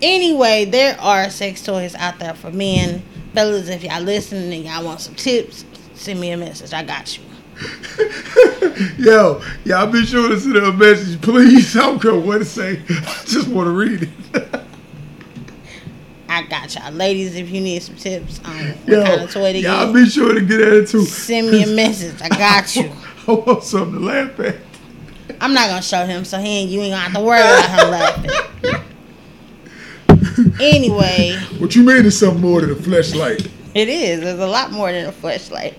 [0.02, 3.02] Anyway, there are sex toys out there for men.
[3.34, 5.64] Fellas, if y'all listening and y'all want some tips,
[5.94, 6.72] send me a message.
[6.72, 7.22] I got you.
[8.98, 11.76] Yo, y'all be sure to send a message, please.
[11.76, 12.80] I don't care what to say.
[12.88, 14.60] I just want to read it.
[16.28, 16.90] I got y'all.
[16.92, 19.94] Ladies, if you need some tips on what Yo, kind of toy to y'all get,
[19.94, 21.04] be sure to get at it too.
[21.04, 22.20] send me a message.
[22.22, 22.90] I got you.
[23.28, 24.56] I want something to laugh at.
[25.40, 27.68] I'm not gonna show him, so he ain't, you ain't gonna have to worry about
[27.80, 28.82] him laughing.
[30.60, 33.46] Anyway, What you mean is something more than a flashlight?
[33.74, 34.20] it is.
[34.20, 35.76] There's a lot more than a flashlight.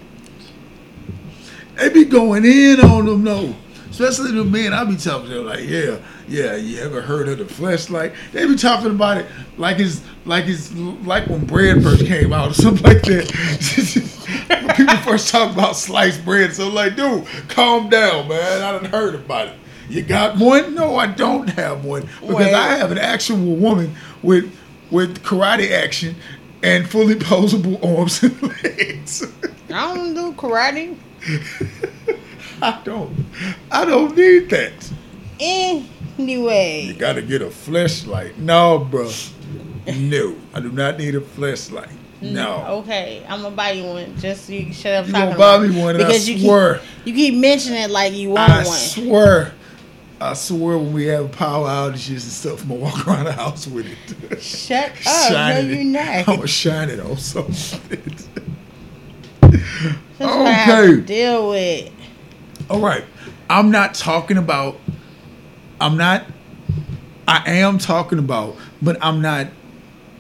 [1.76, 3.56] They be going in on them though.
[3.90, 7.38] Especially the men I be talking to, them like, yeah, yeah, you ever heard of
[7.38, 8.14] the flashlight?
[8.32, 12.50] They be talking about it like it's like it's like when bread first came out
[12.50, 14.74] or something like that.
[14.76, 18.62] people first talk about sliced bread, so like, dude, calm down, man.
[18.62, 19.56] I done heard about it.
[19.90, 20.74] You got one?
[20.74, 22.54] No, I don't have one because Wait.
[22.54, 24.52] I have an actual woman with
[24.90, 26.16] with karate action
[26.64, 29.28] and fully posable arms and legs.
[29.70, 30.98] I don't do karate.
[32.62, 33.14] I don't.
[33.72, 34.92] I don't need that.
[35.40, 38.38] Anyway, you gotta get a flashlight.
[38.38, 39.10] No, bro.
[39.88, 41.90] no, I do not need a flashlight.
[42.22, 42.66] Mm, no.
[42.80, 44.18] Okay, I'm gonna buy you one.
[44.18, 46.40] Just so you can shut up You gonna buy me one, and I because you
[46.40, 46.80] swear.
[47.04, 48.78] keep you keep mentioning it like you want I one.
[48.78, 49.54] swear,
[50.22, 53.68] I swear when we have power outages and stuff, I'm gonna walk around the house
[53.68, 54.42] with it.
[54.42, 55.32] Shut up!
[55.32, 56.06] No, you're not.
[56.30, 57.52] I'm gonna shine it on some
[60.30, 60.32] shit.
[60.32, 61.02] That's what I have to Okay.
[61.02, 61.92] deal with.
[62.70, 63.04] All right.
[63.50, 64.78] I'm not talking about.
[65.80, 66.26] I'm not.
[67.28, 69.48] I am talking about, but I'm not.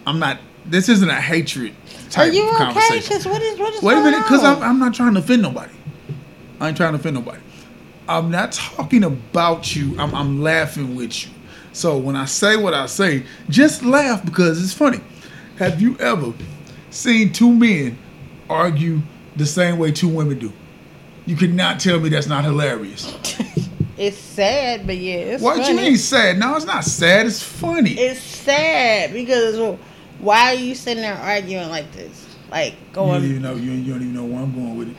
[0.05, 0.39] I'm not.
[0.65, 1.73] This isn't a hatred
[2.17, 2.99] Are you of okay?
[2.99, 4.61] Because what is what is Wait a minute, because I'm.
[4.61, 5.73] I'm not trying to offend nobody.
[6.59, 7.41] I ain't trying to offend nobody.
[8.07, 9.97] I'm not talking about you.
[9.99, 11.31] I'm, I'm laughing with you.
[11.71, 14.99] So when I say what I say, just laugh because it's funny.
[15.57, 16.33] Have you ever
[16.91, 17.97] seen two men
[18.49, 19.01] argue
[19.35, 20.51] the same way two women do?
[21.25, 23.15] You cannot tell me that's not hilarious.
[23.95, 25.69] It's sad, but yeah, it's What funny.
[25.69, 26.39] you mean sad?
[26.39, 27.27] No, it's not sad.
[27.27, 27.91] It's funny.
[27.91, 29.77] It's sad because
[30.19, 32.27] why are you sitting there arguing like this?
[32.49, 33.53] Like you going, even know.
[33.53, 34.95] You, you don't even know where I'm going with it.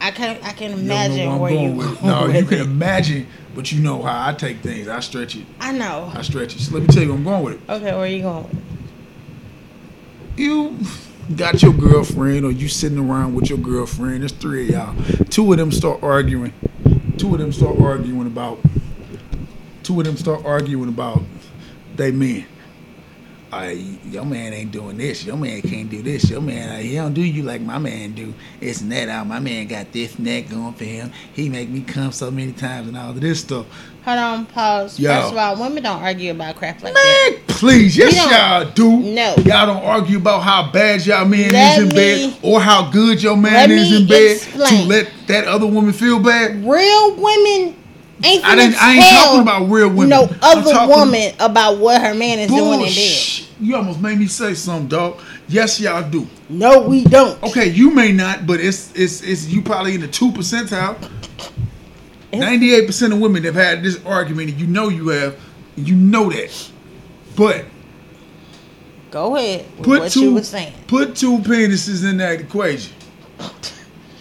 [0.00, 2.66] I can I can You imagine where you with No, with you can it.
[2.66, 4.86] imagine, but you know how I take things.
[4.86, 5.44] I stretch it.
[5.58, 6.12] I know.
[6.14, 6.60] I stretch it.
[6.60, 7.60] So let me tell you where I'm going with it.
[7.70, 8.44] Okay, where are you going?
[8.44, 8.62] With?
[10.38, 10.78] You
[11.34, 14.20] got your girlfriend, or you sitting around with your girlfriend.
[14.20, 15.24] There's three of y'all.
[15.26, 16.52] Two of them start arguing.
[17.18, 18.58] Two of them start arguing about.
[19.82, 21.22] Two of them start arguing about
[21.96, 22.44] they men.
[23.52, 23.72] Uh,
[24.04, 25.24] your man ain't doing this.
[25.24, 26.28] Your man can't do this.
[26.28, 28.34] Your man, he don't do you like my man do.
[28.60, 29.08] It's and that.
[29.08, 31.12] Uh, my man got this that going for him.
[31.32, 33.66] He make me come so many times and all of this stuff.
[34.06, 35.00] Hold on, pause.
[35.00, 35.10] Yo.
[35.12, 37.32] First of all, women don't argue about crap like that.
[37.48, 38.98] Man, please, yes, y'all do.
[39.00, 39.34] No.
[39.44, 42.88] y'all don't argue about how bad y'all man Let is in me- bed or how
[42.92, 44.68] good your man is in bed explain.
[44.82, 46.64] to let that other woman feel bad.
[46.64, 47.74] Real women
[48.22, 50.08] ain't I didn't- I ain't talking about real women.
[50.10, 52.94] No other woman about what her man is doing in bed.
[52.94, 53.48] Bullshit.
[53.60, 55.18] You almost made me say something, dog.
[55.48, 56.28] Yes, y'all do.
[56.48, 57.42] No, we don't.
[57.42, 60.94] Okay, you may not, but it's it's it's you probably in the two percentile.
[62.32, 65.38] Ninety-eight percent of women have had this argument, and you know you have.
[65.76, 66.70] You know that,
[67.36, 67.66] but
[69.10, 70.72] Go ahead put what two you were saying.
[70.86, 72.94] put two penises in that equation.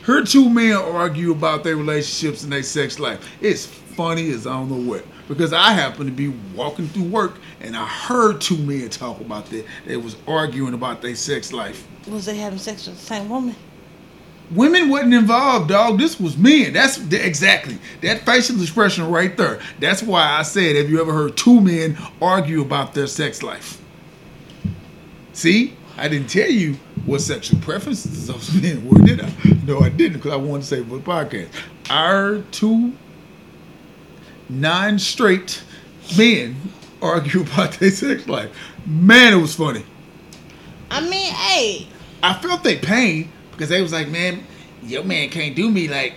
[0.04, 3.28] Her two men argue about their relationships and their sex life.
[3.42, 5.06] It's funny as I don't know what.
[5.28, 9.48] Because I happened to be walking through work and I heard two men talk about
[9.48, 9.66] that.
[9.88, 11.88] They was arguing about their sex life.
[12.08, 13.56] Was they having sex with the same woman?
[14.52, 15.98] Women wasn't involved, dog.
[15.98, 16.74] This was men.
[16.74, 19.60] That's th- exactly that facial expression right there.
[19.80, 23.82] That's why I said, have you ever heard two men argue about their sex life?
[25.34, 29.32] See, I didn't tell you what sexual preferences those men were, did I?
[29.66, 31.50] No, I didn't, because I wanted to say for the podcast.
[31.90, 32.94] Our two
[34.50, 35.64] non-straight
[36.18, 36.56] men
[37.02, 38.56] argue about their sex life.
[38.86, 39.84] Man, it was funny.
[40.92, 41.88] I mean, hey,
[42.22, 44.44] I felt their pain because they was like, man,
[44.84, 46.14] your man can't do me like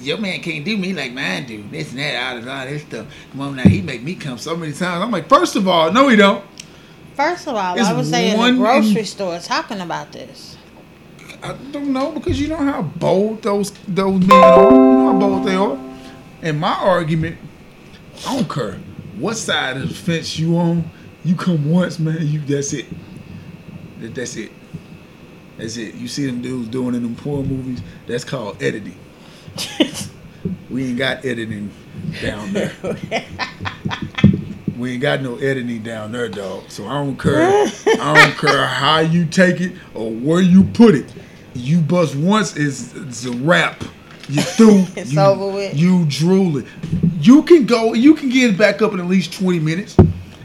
[0.00, 1.64] your man can't do me like mine do.
[1.70, 3.06] This and that, all this, all this stuff.
[3.32, 5.02] Come on now, he make me come so many times.
[5.02, 6.44] I'm like, first of all, no, he don't.
[7.14, 10.56] first of all, It's I was saying the grocery in- store talking about this.
[11.42, 14.64] I don't know because you know how bold those those men are.
[14.64, 15.78] You know how bold they are.
[16.42, 17.38] And my argument,
[18.26, 18.74] I don't care
[19.18, 20.88] what side of the fence you on.
[21.24, 22.26] You come once, man.
[22.26, 22.86] You that's it.
[24.00, 24.52] That- That's it.
[25.60, 25.94] That's it.
[25.94, 27.82] You see them dudes doing in them porn movies.
[28.06, 28.98] That's called editing.
[30.70, 31.70] We ain't got editing
[32.22, 32.72] down there.
[34.78, 36.70] We ain't got no editing down there, dog.
[36.70, 37.66] So I don't care.
[38.00, 41.12] I don't care how you take it or where you put it.
[41.52, 43.84] You bust once, it's, it's a wrap.
[44.30, 44.86] You through.
[44.96, 45.76] It's you, over with.
[45.76, 46.66] You drooling.
[47.20, 47.92] You can go.
[47.92, 49.98] You can get it back up in at least twenty minutes.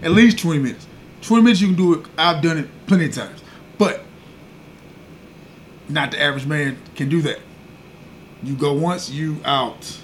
[0.03, 0.85] At least twenty minutes.
[1.21, 2.05] Twenty minutes you can do it.
[2.17, 3.41] I've done it plenty of times,
[3.77, 4.03] but
[5.89, 7.39] not the average man can do that.
[8.43, 9.99] You go once, you out.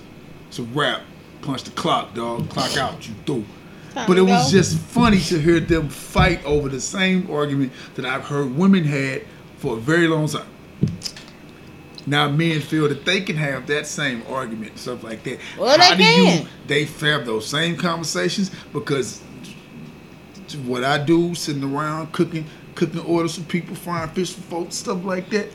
[0.47, 1.01] It's a wrap.
[1.41, 2.49] Punch the clock, dog.
[2.49, 3.07] Clock out.
[3.07, 3.45] You do.
[3.93, 4.57] Time But it was go.
[4.57, 9.23] just funny to hear them fight over the same argument that I've heard women had
[9.57, 10.47] for a very long time.
[12.07, 15.39] Now men feel that they can have that same argument, stuff like that.
[15.57, 16.41] Well, they do can.
[16.41, 19.21] you they have those same conversations because
[20.65, 25.03] what I do, sitting around cooking, cooking orders for people, frying fish for folks, stuff
[25.05, 25.49] like that,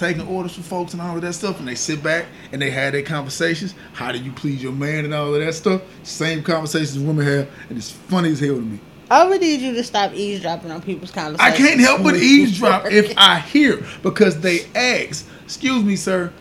[0.00, 2.70] taking orders from folks and all of that stuff, and they sit back and they
[2.70, 3.74] have their conversations.
[3.92, 5.82] How do you please your man and all of that stuff?
[6.02, 8.80] Same conversations women have, and it's funny as hell to me.
[9.10, 11.54] I would need you to stop eavesdropping on people's conversations.
[11.54, 16.32] I can't help but eavesdrop if I hear because they ask, "Excuse me, sir,"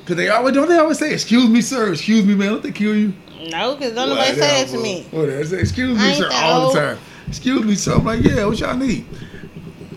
[0.00, 2.72] because they always don't they always say, "Excuse me, sir," "Excuse me, man," don't they
[2.72, 3.14] kill you?
[3.50, 5.06] No, because don't nobody say that to me.
[5.44, 6.74] Say, excuse me, sir, all old.
[6.74, 6.98] the time.
[7.28, 7.94] Excuse me, sir.
[7.94, 9.06] I'm like, yeah, what y'all need?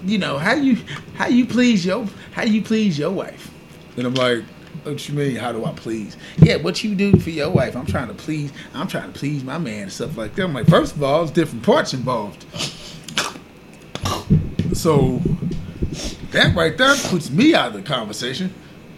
[0.08, 0.78] You know, how you
[1.15, 3.52] how you please your how you please your wife?
[3.98, 4.43] And I'm like,
[4.84, 5.36] what you mean?
[5.36, 6.15] How do I please?
[6.38, 7.76] Yeah, what you do for your wife?
[7.76, 8.52] I'm trying to please.
[8.74, 10.43] I'm trying to please my man and stuff like that.
[10.43, 12.46] I'm like, first of all, there's different parts involved.
[14.74, 15.22] So
[16.32, 18.54] that right there puts me out of the conversation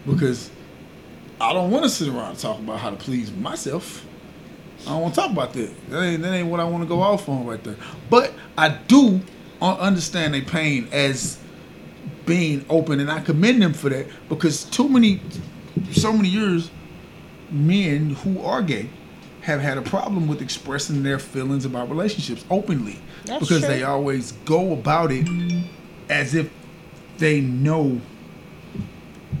[0.06, 0.50] because
[1.40, 4.04] I don't want to sit around and talk about how to please myself.
[4.82, 5.90] I don't want to talk about that.
[5.90, 7.76] That ain't, that ain't what I want to go off on right there.
[8.08, 9.20] But I do
[9.60, 11.38] understand their pain as
[12.26, 15.20] being open, and I commend them for that because too many,
[15.92, 16.70] so many years,
[17.50, 18.88] men who are gay
[19.42, 23.68] have had a problem with expressing their feelings about relationships openly That's because true.
[23.68, 25.26] they always go about it
[26.08, 26.50] as if
[27.18, 28.00] they know,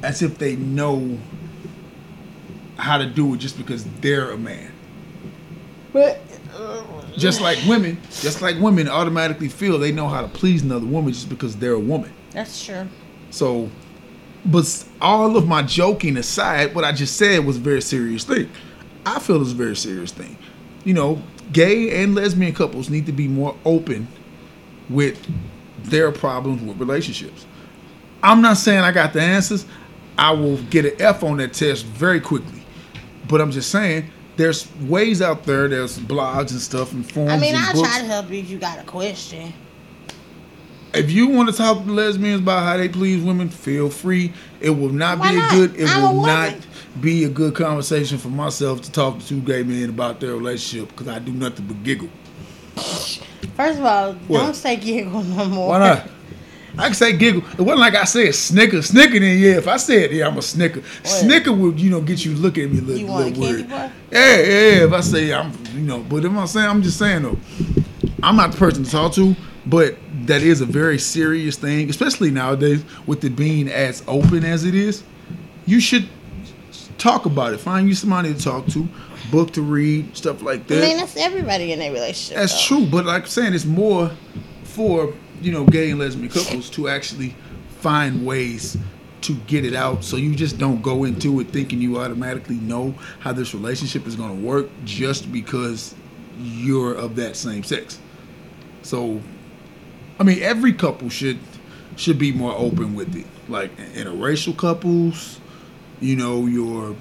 [0.02, 1.18] as if they know
[2.76, 4.72] how to do it just because they're a man.
[5.92, 6.20] But
[6.54, 6.82] uh,
[7.16, 11.12] Just like women, just like women automatically feel they know how to please another woman
[11.12, 12.12] just because they're a woman.
[12.32, 12.88] that's true.
[13.30, 13.70] So,
[14.44, 18.50] but all of my joking aside, what I just said was a very serious thing.
[19.06, 20.36] I feel it's a very serious thing.
[20.84, 24.08] You know, gay and lesbian couples need to be more open
[24.88, 25.18] with
[25.84, 27.46] their problems with relationships.
[28.22, 29.64] I'm not saying I got the answers.
[30.18, 32.62] I will get an F on that test very quickly.
[33.28, 37.38] But I'm just saying there's ways out there, there's blogs and stuff and forums I
[37.38, 37.88] mean, and I'll books.
[37.88, 39.52] try to help you if you got a question.
[40.92, 44.32] If you want to talk to lesbians about how they please women, feel free.
[44.60, 45.50] It will not Why be a not?
[45.52, 45.76] good.
[45.76, 46.56] It I'm a will not
[47.00, 50.88] be a good conversation for myself to talk to two gay men about their relationship
[50.88, 52.08] because I do nothing but giggle.
[53.56, 54.40] First of all, What?
[54.40, 55.68] don't say giggle no more.
[55.68, 56.10] Why not?
[56.78, 57.42] I can say giggle.
[57.52, 58.82] It wasn't like I said snicker.
[58.82, 59.56] Snicker, then yeah.
[59.58, 60.82] If I said yeah, I'm a snicker.
[61.02, 63.40] Snicker would you know get you looking at me a little, You want a candy
[63.40, 63.68] weird.
[63.68, 63.92] bar?
[64.10, 64.84] Yeah, yeah, yeah.
[64.84, 67.38] If I say I'm, you know, but if I'm saying, I'm just saying though,
[68.22, 69.34] I'm not the person to talk to,
[69.66, 74.64] but that is a very serious thing, especially nowadays with it being as open as
[74.64, 75.02] it is.
[75.66, 76.08] You should
[76.98, 77.58] talk about it.
[77.60, 78.88] Find you somebody to talk to,
[79.30, 80.78] book to read, stuff like that.
[80.84, 82.36] I mean, that's everybody in a relationship.
[82.36, 82.76] That's though.
[82.78, 84.10] true, but like I'm saying, it's more
[84.64, 87.34] for you know gay and lesbian couples to actually
[87.80, 88.76] find ways
[89.22, 92.94] to get it out, so you just don't go into it thinking you automatically know
[93.20, 95.94] how this relationship is going to work just because
[96.38, 97.98] you're of that same sex.
[98.82, 99.20] So,
[100.18, 101.38] I mean, every couple should
[101.96, 105.38] should be more open with it, like interracial couples,
[106.00, 106.96] you know, your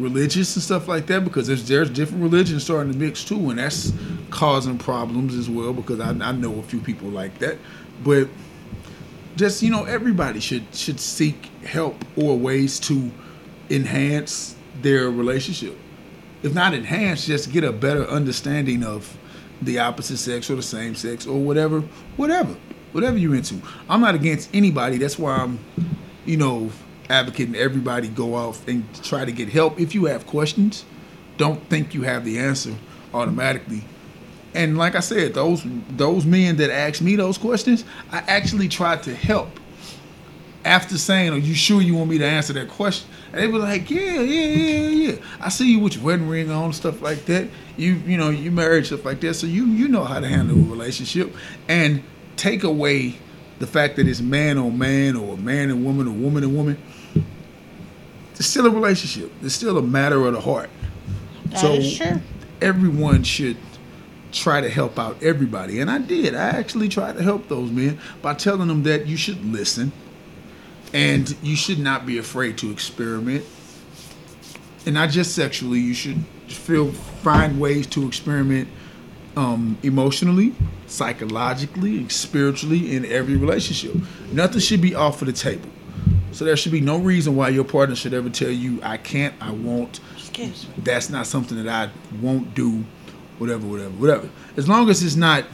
[0.00, 3.58] religious and stuff like that because there's there's different religions starting to mix too, and
[3.58, 3.92] that's
[4.30, 7.58] causing problems as well because I, I know a few people like that.
[8.02, 8.28] But
[9.36, 13.10] just you know, everybody should should seek help or ways to
[13.68, 15.76] enhance their relationship.
[16.42, 19.16] If not enhance, just get a better understanding of
[19.62, 21.80] the opposite sex or the same sex or whatever,
[22.16, 22.56] whatever,
[22.92, 23.60] whatever you're into.
[23.88, 24.96] I'm not against anybody.
[24.96, 25.58] That's why I'm,
[26.24, 26.70] you know,
[27.10, 29.78] advocating everybody go off and try to get help.
[29.80, 30.84] If you have questions,
[31.36, 32.74] don't think you have the answer
[33.12, 33.82] automatically.
[34.54, 39.02] And like I said, those those men that asked me those questions, I actually tried
[39.04, 39.48] to help.
[40.64, 43.60] After saying, "Are you sure you want me to answer that question?" And they were
[43.60, 45.16] like, "Yeah, yeah, yeah, yeah.
[45.40, 47.48] I see you with your wedding ring on, stuff like that.
[47.76, 49.34] You, you know, you married, stuff like that.
[49.34, 51.34] So you, you know how to handle a relationship,
[51.68, 52.02] and
[52.36, 53.16] take away
[53.60, 56.76] the fact that it's man on man or man and woman or woman and woman.
[58.40, 59.30] It's still a relationship.
[59.42, 60.70] It's still a matter of the heart.
[61.50, 62.22] That is true.
[62.62, 63.58] everyone should
[64.32, 65.78] try to help out everybody.
[65.78, 66.34] And I did.
[66.34, 69.92] I actually tried to help those men by telling them that you should listen
[70.94, 73.44] and you should not be afraid to experiment.
[74.86, 78.70] And not just sexually, you should feel find ways to experiment
[79.36, 80.54] um, emotionally,
[80.86, 83.96] psychologically, and spiritually in every relationship.
[84.32, 85.68] Nothing should be off of the table.
[86.32, 89.34] So there should be no reason why your partner should ever tell you, I can't,
[89.40, 90.74] I won't, Excuse me.
[90.78, 91.90] that's not something that I
[92.20, 92.84] won't do,
[93.38, 94.30] whatever, whatever, whatever.
[94.56, 95.44] As long as it's not,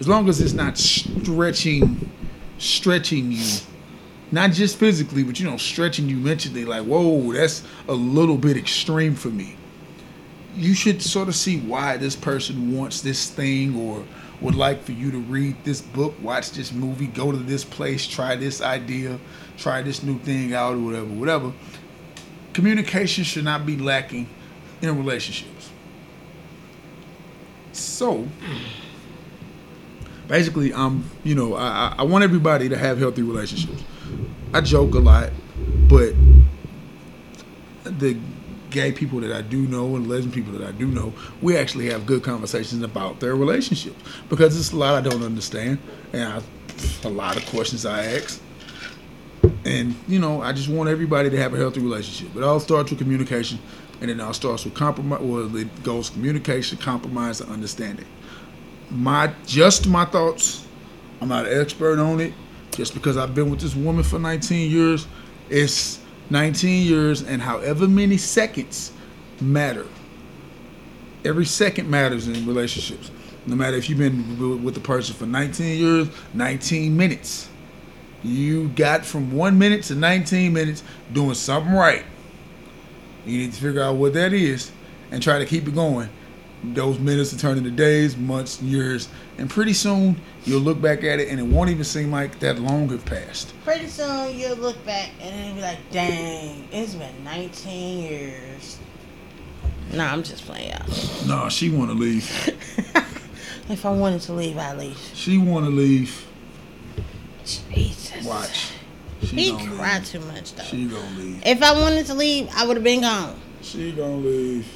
[0.00, 2.10] as long as it's not stretching,
[2.58, 3.44] stretching you,
[4.30, 6.64] not just physically, but you know, stretching you mentally.
[6.64, 9.56] Like, whoa, that's a little bit extreme for me.
[10.54, 14.04] You should sort of see why this person wants this thing or
[14.42, 18.06] would like for you to read this book, watch this movie, go to this place,
[18.06, 19.18] try this idea,
[19.56, 21.52] try this new thing out, or whatever, whatever
[22.52, 24.28] communication should not be lacking
[24.82, 25.70] in relationships.
[27.72, 28.28] So,
[30.28, 33.82] basically, I'm, you know, I, I- want everybody to have healthy relationships.
[34.52, 35.30] I joke a lot,
[35.88, 36.12] but
[37.84, 38.18] the
[38.72, 41.90] gay people that I do know and lesbian people that I do know, we actually
[41.90, 43.96] have good conversations about their relationships
[44.28, 45.78] because it's a lot I don't understand
[46.12, 46.42] and I,
[47.04, 48.40] a lot of questions I ask.
[49.64, 52.32] And you know, I just want everybody to have a healthy relationship.
[52.34, 53.58] But it all starts with communication,
[54.00, 55.20] and then it all starts with compromise.
[55.20, 58.06] Well, it goes communication, compromise, and understanding.
[58.90, 60.66] My just my thoughts.
[61.20, 62.34] I'm not an expert on it.
[62.72, 65.06] Just because I've been with this woman for 19 years,
[65.48, 66.00] it's
[66.32, 68.90] 19 years, and however many seconds
[69.40, 69.86] matter.
[71.24, 73.10] Every second matters in relationships.
[73.46, 77.48] No matter if you've been with the person for 19 years, 19 minutes.
[78.24, 82.04] You got from one minute to 19 minutes doing something right.
[83.26, 84.72] You need to figure out what that is
[85.10, 86.08] and try to keep it going.
[86.64, 89.08] Those minutes will turn into days, months, years,
[89.38, 92.60] and pretty soon you'll look back at it and it won't even seem like that
[92.60, 93.52] long have passed.
[93.64, 98.78] Pretty soon you'll look back and it'll be like, dang, it's been 19 years.
[99.92, 100.88] Nah, I'm just playing out.
[101.26, 102.24] No, she want to leave.
[103.68, 104.98] if I wanted to leave, I leave.
[105.14, 106.26] She want to leave.
[107.44, 108.24] Jesus.
[108.24, 108.72] Watch.
[109.22, 110.06] She he cried leave.
[110.06, 110.62] too much though.
[110.62, 111.42] She gonna leave.
[111.44, 113.38] If I wanted to leave, I would have been gone.
[113.60, 114.66] She gonna leave.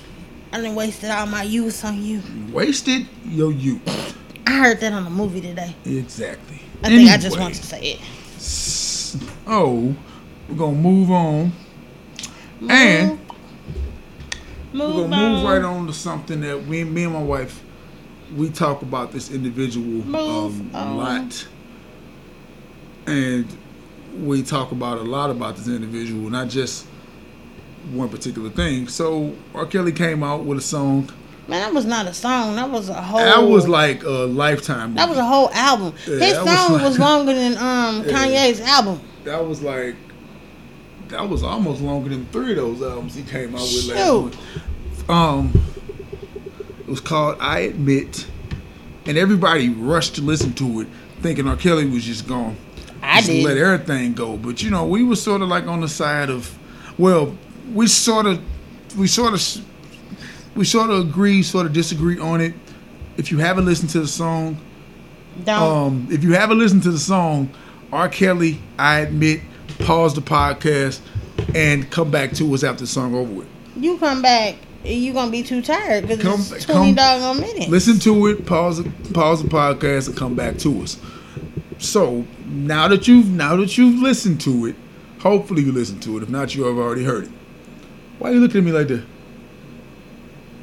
[0.56, 2.22] I didn't wasted all my youth on you.
[2.50, 4.16] Wasted your youth.
[4.46, 5.76] I heard that on a movie today.
[5.84, 6.62] Exactly.
[6.82, 9.20] I anyway, think I just want to say it.
[9.46, 9.94] Oh,
[10.48, 11.52] we're gonna move on.
[12.58, 13.18] Move, and
[14.72, 15.32] move we're gonna on.
[15.34, 17.62] move right on to something that we, me and my wife,
[18.34, 21.46] we talk about this individual um, a lot,
[23.06, 23.46] and
[24.22, 26.86] we talk about a lot about this individual, not just
[27.92, 28.88] one particular thing.
[28.88, 29.66] So R.
[29.66, 31.10] Kelly came out with a song.
[31.48, 32.56] Man, that was not a song.
[32.56, 33.20] That was a whole.
[33.20, 34.90] That was like a lifetime.
[34.90, 34.98] Movie.
[34.98, 35.94] That was a whole album.
[36.06, 39.00] Yeah, His song was, like, was, longer than um yeah, Kanye's album.
[39.24, 39.94] That was like.
[41.08, 45.08] That was almost longer than three of those albums he came out with last week.
[45.08, 45.52] Um,
[46.80, 48.26] it was called "I Admit,"
[49.04, 50.88] and everybody rushed to listen to it,
[51.20, 51.54] thinking R.
[51.54, 52.56] Kelly was just gone.
[53.02, 53.44] I just did.
[53.44, 56.58] let everything go, but you know, we were sort of like on the side of,
[56.98, 57.36] well,
[57.74, 58.42] we sort of,
[58.96, 59.64] we sort of,
[60.54, 62.54] we sort of agree, sort of disagree on it.
[63.16, 64.58] If you haven't listened to the song,
[65.44, 65.62] Don't.
[65.62, 67.50] um, if you haven't listened to the song,
[67.92, 68.08] R.
[68.08, 69.40] Kelly, I admit,
[69.80, 71.00] pause the podcast
[71.54, 73.48] and come back to us after the song over with.
[73.76, 77.68] You come back, you're gonna be too tired because it's twenty doggone minutes.
[77.68, 80.98] Listen to it, pause, pause the podcast, and come back to us.
[81.78, 84.76] So now that you've now that you've listened to it,
[85.20, 86.22] hopefully you listened to it.
[86.22, 87.30] If not, you have already heard it.
[88.18, 89.04] Why are you looking at me like that?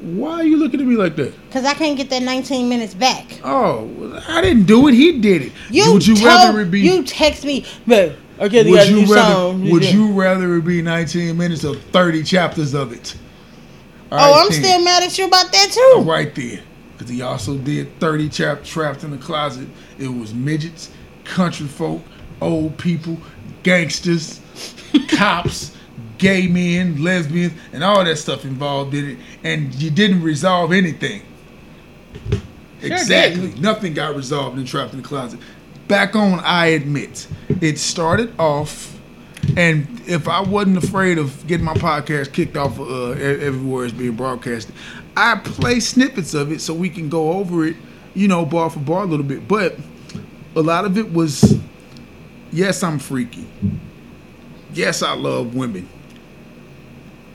[0.00, 1.34] Why are you looking at me like that?
[1.46, 3.40] Because I can't get that 19 minutes back.
[3.42, 4.94] Oh, I didn't do it.
[4.94, 5.52] He did it.
[5.70, 6.80] You would you told, rather it be?
[6.80, 9.32] You text me, but okay, would you rather?
[9.32, 9.70] Song.
[9.70, 13.16] Would you rather it be 19 minutes or 30 chapters of it?
[14.12, 14.62] All oh, right, I'm then.
[14.62, 16.02] still mad at you about that too.
[16.02, 16.60] Right there,
[16.92, 19.68] because he also did 30 chap trapped in the closet.
[19.98, 20.90] It was midgets,
[21.24, 22.02] country folk,
[22.42, 23.16] old people,
[23.62, 24.40] gangsters,
[25.08, 25.73] cops,
[26.18, 31.22] gay men, lesbians, and all that stuff involved in it, and you didn't resolve anything.
[32.80, 33.48] Sure exactly.
[33.48, 33.60] Didn't.
[33.60, 35.40] Nothing got resolved and trapped in the closet.
[35.88, 37.26] Back on, I admit,
[37.60, 38.98] it started off,
[39.56, 44.16] and if I wasn't afraid of getting my podcast kicked off uh, everywhere it's being
[44.16, 44.74] broadcasted,
[45.16, 47.76] I play snippets of it so we can go over it,
[48.14, 49.46] you know, bar for bar a little bit.
[49.46, 49.76] But
[50.56, 51.58] a lot of it was
[52.50, 53.46] yes, I'm freaky.
[54.72, 55.88] Yes, I love women.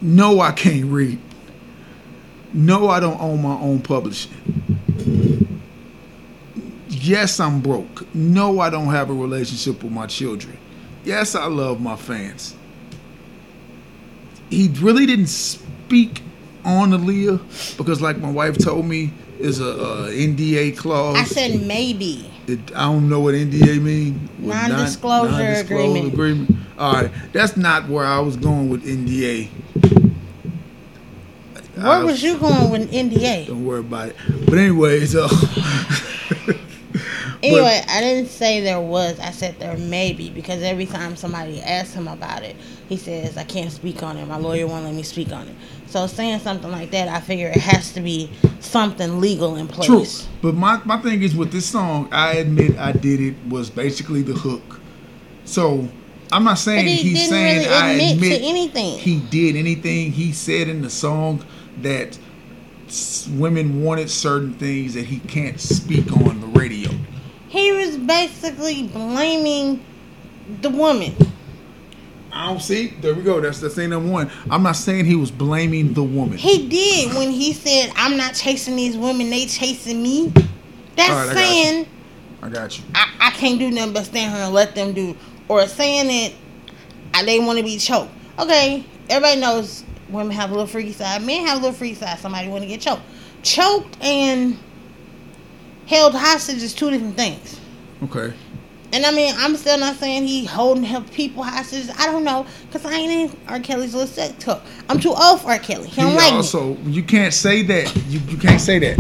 [0.02, 1.20] No, I can't read.
[2.54, 4.32] No, I don't own my own publishing.
[6.88, 8.14] Yes, I'm broke.
[8.16, 10.58] No, I don't have a relationship with my children.
[11.04, 12.56] Yes, I love my fans.
[14.50, 16.24] He really didn't speak
[16.66, 21.18] on Aaliyah because, like my wife told me, is a, a NDA clause.
[21.18, 22.30] I said maybe.
[22.48, 24.30] It, I don't know what NDA mean.
[24.40, 26.14] Non-disclosure, non- agreement.
[26.14, 26.56] agreement.
[26.78, 29.50] All right, that's not where I was going with NDA.
[31.82, 33.48] Where I, was you going with NDA?
[33.48, 34.16] Don't worry about it.
[34.46, 35.28] But uh, anyway, so.
[37.42, 39.20] anyway, but, I didn't say there was.
[39.20, 42.56] I said there may be because every time somebody asks him about it,
[42.88, 44.26] he says, "I can't speak on it.
[44.26, 45.56] My lawyer won't let me speak on it."
[45.88, 50.22] So saying something like that, I figure it has to be something legal in place.
[50.22, 50.30] True.
[50.42, 54.22] But my, my thing is with this song, I admit I did it was basically
[54.22, 54.80] the hook.
[55.46, 55.88] So
[56.32, 59.00] I'm not saying he he's saying really I admit anything.
[59.00, 60.12] He did anything.
[60.12, 61.44] He said in the song
[61.84, 62.18] that
[63.32, 66.92] women wanted certain things that he can't speak on the radio.
[67.48, 69.84] He was basically blaming
[70.62, 71.16] the woman.
[72.32, 72.88] I don't see.
[73.02, 73.42] There we go.
[73.42, 74.32] That's the thing number one.
[74.50, 76.38] I'm not saying he was blaming the woman.
[76.38, 80.32] He did when he said, "I'm not chasing these women; they chasing me."
[80.96, 81.88] That's right, I got saying
[82.42, 82.84] I got you.
[82.96, 85.18] I, I can't do nothing but stand here and let them do,
[85.48, 86.34] or saying that
[87.14, 88.12] I, they want to be choked.
[88.38, 92.20] Okay, everybody knows women have a little freaky side, men have a little freaky side.
[92.20, 93.04] Somebody want to get choked,
[93.44, 94.58] choked and
[95.88, 97.60] held hostage is two different things.
[98.04, 98.34] Okay.
[98.92, 101.90] And I mean, I'm still not saying he holding people hostage.
[101.98, 103.60] I don't know, cause I ain't in R.
[103.60, 104.64] Kelly's little sex talk.
[104.90, 105.60] I'm too old for R.
[105.60, 105.88] Kelly.
[105.88, 106.38] He don't like me.
[106.38, 107.96] also, you can't say that.
[108.08, 108.98] You, you can't say that.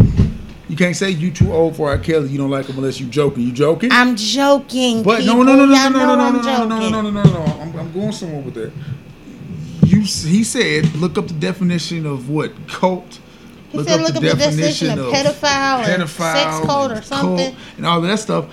[0.67, 1.97] You can't say you too old for R.
[1.97, 2.29] Kelly.
[2.29, 3.41] You don't like him unless you joking.
[3.43, 3.91] You joking?
[3.91, 5.01] I'm joking.
[5.01, 5.45] but no, people.
[5.45, 6.69] no, no, no, no, no, no, no, no, no, no, joking.
[6.69, 7.59] no, no, no, no, no.
[7.59, 8.71] I'm, I'm going somewhere with that.
[9.89, 13.19] You, he said, look up the definition of what cult.
[13.71, 17.53] He said look up the definition of pedophile and sex cult or something.
[17.53, 18.45] cult and all of that stuff.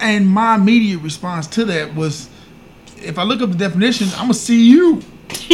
[0.00, 2.30] And my immediate response to that was,
[2.96, 5.02] if I look up the definition, I'm gonna see you.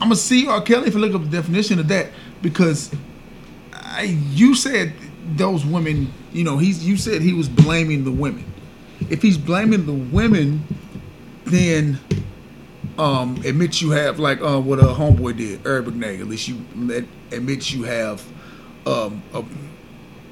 [0.00, 0.50] I'm gonna see you.
[0.50, 0.60] R.
[0.60, 2.10] Kelly if I look up the definition of that
[2.40, 2.94] because
[3.72, 4.92] I, you said
[5.34, 6.12] those women.
[6.32, 8.44] You know, he's you said he was blaming the women.
[9.10, 10.64] If he's blaming the women,
[11.46, 11.98] then
[12.98, 16.20] um, admit you have like uh, what a homeboy did, Urban Nag.
[16.20, 18.22] At least you let, admit you have
[18.86, 19.44] um, a,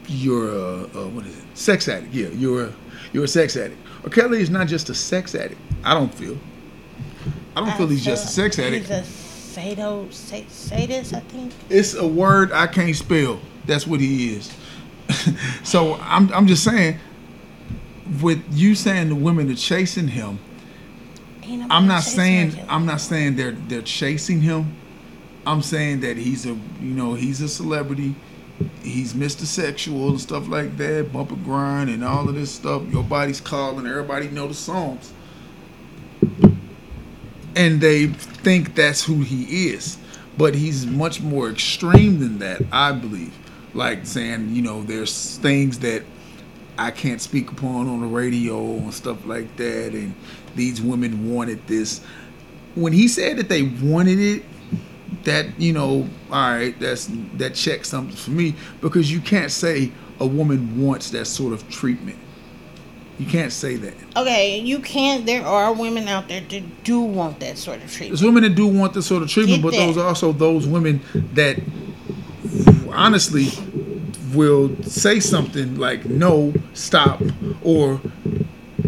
[0.06, 1.44] you're a, a what is it?
[1.54, 2.12] Sex addict.
[2.12, 2.72] Yeah, you're a,
[3.12, 3.80] you're a sex addict.
[4.04, 4.10] R.
[4.10, 5.60] Kelly is not just a sex addict.
[5.84, 6.38] I don't feel.
[7.56, 8.86] I don't feel he's just a sex addict.
[8.86, 11.52] He's a sado, sa- sadist, I think.
[11.68, 13.40] It's a word I can't spell.
[13.66, 14.54] That's what he is.
[15.62, 16.98] so I'm I'm just saying,
[18.22, 20.38] with you saying the women are chasing him,
[21.70, 22.54] I'm not saying.
[22.68, 24.76] I'm not saying they're they're chasing him.
[25.46, 28.14] I'm saying that he's a you know he's a celebrity.
[28.82, 29.44] He's Mr.
[29.44, 32.82] Sexual and stuff like that, bump and grind and all of this stuff.
[32.92, 33.86] Your body's calling.
[33.86, 35.12] Everybody know the songs,
[37.56, 39.96] and they think that's who he is.
[40.36, 43.36] But he's much more extreme than that, I believe.
[43.74, 46.02] Like saying, you know, there's things that
[46.78, 49.92] I can't speak upon on the radio and stuff like that.
[49.92, 50.14] And
[50.54, 52.00] these women wanted this.
[52.74, 54.44] When he said that they wanted it,
[55.24, 59.92] that you know, all right, that's that checks something for me because you can't say
[60.18, 62.18] a woman wants that sort of treatment.
[63.18, 63.94] You can't say that.
[64.16, 65.26] Okay, you can't.
[65.26, 68.18] There are women out there that do want that sort of treatment.
[68.18, 70.66] There's women that do want this sort of treatment, Get but those are also those
[70.66, 71.02] women
[71.34, 71.60] that
[72.90, 73.48] honestly
[74.32, 77.20] will say something like no, stop,
[77.62, 78.00] or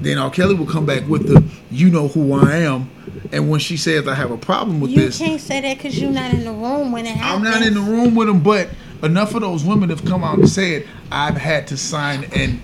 [0.05, 0.31] then R.
[0.31, 2.91] Kelly will come back with the you know who I am.
[3.33, 5.77] And when she says I have a problem with You this, you can't say that
[5.79, 7.47] because you're not in the room when it happens.
[7.47, 8.69] I'm not in the room with him, but
[9.03, 12.63] enough of those women have come out and said I've had to sign an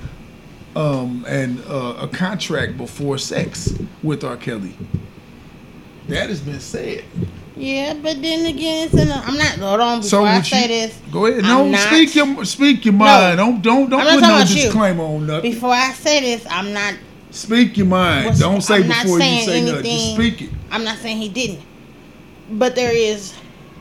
[0.76, 4.36] um and uh, a contract before sex with R.
[4.36, 4.74] Kelly.
[6.08, 7.04] That has been said.
[7.56, 9.58] Yeah, but then again, it's in a, I'm not.
[9.58, 9.98] Hold on.
[9.98, 11.42] Before So I say you- this, Go ahead.
[11.42, 13.38] No, speak your speak your mind.
[13.38, 14.54] Don't don't don't put no about you.
[14.56, 15.50] disclaimer on nothing.
[15.50, 16.94] before I say this, I'm not.
[17.30, 18.26] Speak your mind.
[18.26, 19.84] What's- don't say I'm before you say nothing.
[19.84, 20.50] Just speak it.
[20.70, 21.60] I'm not saying he didn't,
[22.50, 23.34] but there is.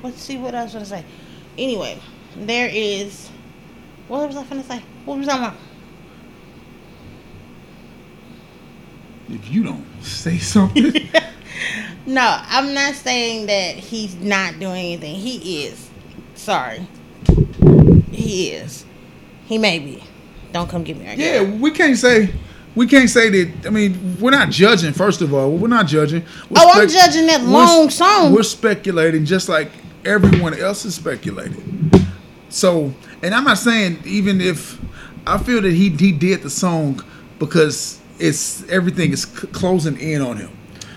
[0.03, 1.05] Let's see what else was gonna say.
[1.57, 1.97] Anyway,
[2.35, 3.29] there is.
[4.07, 4.81] What was I gonna say?
[5.05, 5.55] What was I about?
[9.29, 11.09] If you don't say something,
[12.07, 15.15] No, I'm not saying that he's not doing anything.
[15.15, 15.89] He is.
[16.35, 16.87] Sorry.
[18.11, 18.85] He is.
[19.45, 20.01] He may be.
[20.53, 21.05] Don't come get me.
[21.05, 22.29] Right yeah, we can't say.
[22.77, 23.65] We can't say that.
[23.65, 24.93] I mean, we're not judging.
[24.93, 26.21] First of all, we're not judging.
[26.47, 28.31] We're Oh, I'm judging that long song.
[28.31, 29.71] We're speculating just like
[30.05, 31.89] everyone else is speculating.
[32.49, 34.79] So, and I'm not saying even if
[35.25, 37.03] I feel that he he did the song
[37.39, 40.51] because it's everything is c- closing in on him.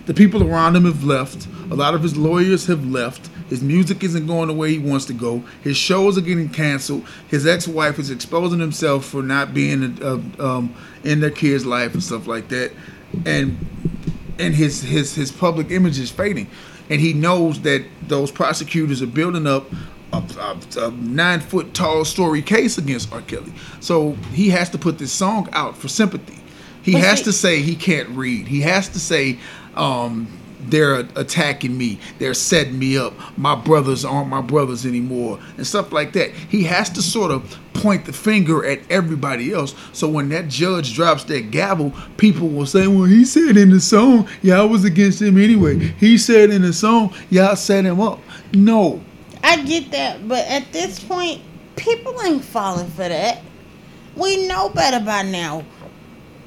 [0.04, 1.48] The people around him have left.
[1.70, 3.29] A lot of his lawyers have left.
[3.50, 5.44] His music isn't going the way he wants to go.
[5.62, 7.04] His shows are getting canceled.
[7.28, 10.74] His ex-wife is exposing himself for not being uh, um,
[11.04, 12.72] in their kid's life and stuff like that.
[13.26, 13.58] And
[14.38, 16.46] and his his his public image is fading,
[16.88, 19.66] and he knows that those prosecutors are building up
[20.12, 23.20] a, a, a nine foot tall story case against R.
[23.22, 23.52] Kelly.
[23.80, 26.38] So he has to put this song out for sympathy.
[26.82, 28.46] He But has see- to say he can't read.
[28.48, 29.38] He has to say
[29.74, 30.28] um,
[30.68, 31.98] they're attacking me.
[32.18, 33.14] They're setting me up.
[33.36, 36.30] My brothers aren't my brothers anymore, and stuff like that.
[36.30, 39.74] He has to sort of point the finger at everybody else.
[39.92, 43.80] So when that judge drops that gavel, people will say, "Well, he said in the
[43.80, 45.78] song, y'all was against him anyway.
[45.98, 48.20] He said in the song, y'all set him up."
[48.52, 49.00] No,
[49.42, 51.40] I get that, but at this point,
[51.76, 53.42] people ain't falling for that.
[54.16, 55.64] We know better by now.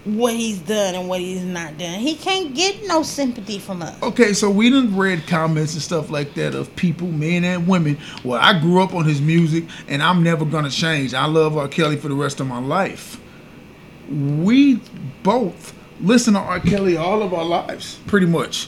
[0.06, 2.00] What he's done and what he's not done.
[2.00, 4.02] He can't get no sympathy from us.
[4.04, 7.98] Okay, so we done read comments and stuff like that of people, men and women.
[8.24, 11.14] Well, I grew up on his music and I'm never gonna change.
[11.14, 11.68] I love R.
[11.68, 13.20] Kelly for the rest of my life.
[14.10, 14.82] We
[15.24, 16.60] both listen to R.
[16.60, 18.68] Kelly all of our lives, pretty much.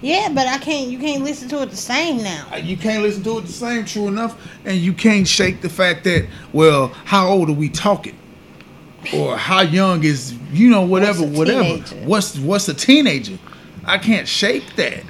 [0.00, 0.88] Yeah, but I can't.
[0.90, 2.46] You can't listen to it the same now.
[2.52, 5.68] Uh, You can't listen to it the same, true enough, and you can't shake the
[5.68, 8.16] fact that, well, how old are we talking?
[9.14, 13.38] Or how young is you know whatever What's whatever what's what's a teenager?
[13.84, 15.02] I can't shake that.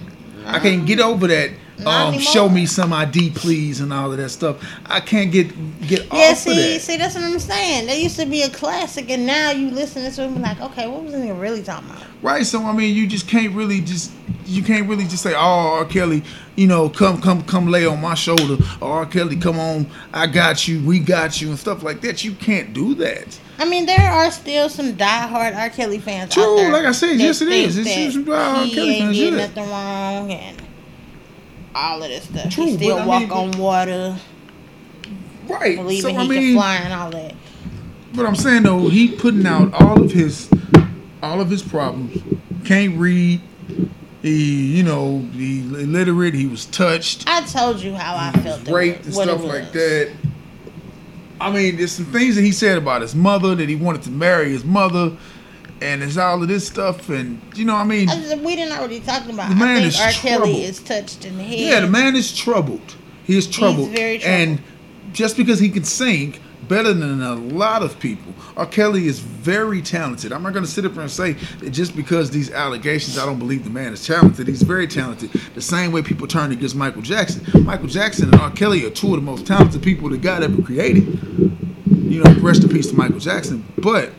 [0.47, 1.51] I can't get over that.
[1.87, 4.65] Um, show me some ID, please, and all of that stuff.
[4.87, 5.49] I can't get
[5.87, 6.81] get Yeah, off see, of that.
[6.81, 7.87] see, that's what I'm saying.
[7.87, 11.05] That used to be a classic, and now you listen to be like, okay, what
[11.05, 12.03] was he really talking about?
[12.21, 12.45] Right.
[12.45, 14.11] So I mean, you just can't really just
[14.45, 15.39] you can't really just say, "Oh,
[15.79, 15.85] R.
[15.85, 16.25] Kelly,
[16.57, 19.07] you know, come come come lay on my shoulder." Or, R.
[19.07, 22.25] Kelly, come on, I got you, we got you, and stuff like that.
[22.25, 23.39] You can't do that.
[23.59, 25.69] I mean, there are still some diehard R.
[25.71, 26.73] Kelly fans True, out there.
[26.73, 27.77] like I said, yes, it is.
[27.77, 28.65] It's just diehard R.
[28.65, 29.47] he Kelly ain't fans, did yeah.
[29.47, 30.63] nothing wrong and
[31.75, 32.51] all of this stuff.
[32.53, 34.17] True, he still but I walk mean, on water,
[35.49, 35.77] Right.
[35.77, 37.35] believing so I he mean, can fly and all that.
[38.15, 40.49] but I'm saying though, he putting out all of his
[41.23, 42.23] all of his problems.
[42.65, 43.41] Can't read.
[44.23, 46.35] He, you know, he illiterate.
[46.35, 47.25] He was touched.
[47.29, 48.69] I told you how I felt.
[48.69, 50.13] raped and stuff like that.
[51.41, 54.11] I mean, there's some things that he said about his mother that he wanted to
[54.11, 55.17] marry his mother,
[55.81, 58.09] and there's all of this stuff, and you know, I mean,
[58.43, 59.49] we didn't already talk about.
[59.51, 60.11] The man is R.
[60.11, 60.63] Kelly troubled.
[60.63, 61.59] is touched in the head.
[61.59, 62.97] yeah, the man is troubled.
[63.25, 64.41] He is troubled, He's very troubled.
[64.41, 64.63] and
[65.13, 66.35] just because he can sing
[66.69, 68.67] better than a lot of people, R.
[68.67, 70.33] Kelly is very talented.
[70.33, 73.27] I'm not going to sit up here and say that just because these allegations, I
[73.27, 74.47] don't believe the man is talented.
[74.47, 75.31] He's very talented.
[75.55, 77.65] The same way people turned against Michael Jackson.
[77.65, 78.51] Michael Jackson and R.
[78.51, 81.07] Kelly are two of the most talented people that God ever created.
[81.87, 83.65] You know, rest in peace to Michael Jackson.
[83.79, 84.11] But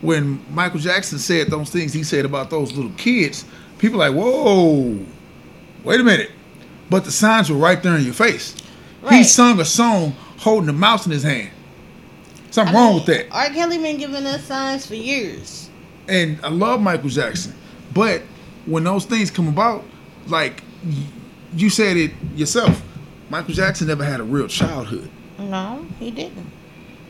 [0.00, 3.44] when Michael Jackson said those things he said about those little kids,
[3.78, 4.98] people like, whoa,
[5.84, 6.30] wait a minute.
[6.88, 8.56] But the signs were right there in your face.
[9.08, 11.50] He sung a song holding a mouse in his hand.
[12.50, 13.30] Something I wrong mean, with that.
[13.30, 13.50] R.
[13.50, 15.70] Kelly been giving us signs for years.
[16.08, 17.54] And I love Michael Jackson.
[17.94, 18.22] But
[18.66, 19.84] when those things come about,
[20.26, 20.62] like
[21.54, 22.82] you said it yourself,
[23.28, 25.08] Michael Jackson never had a real childhood.
[25.38, 26.50] No, he didn't.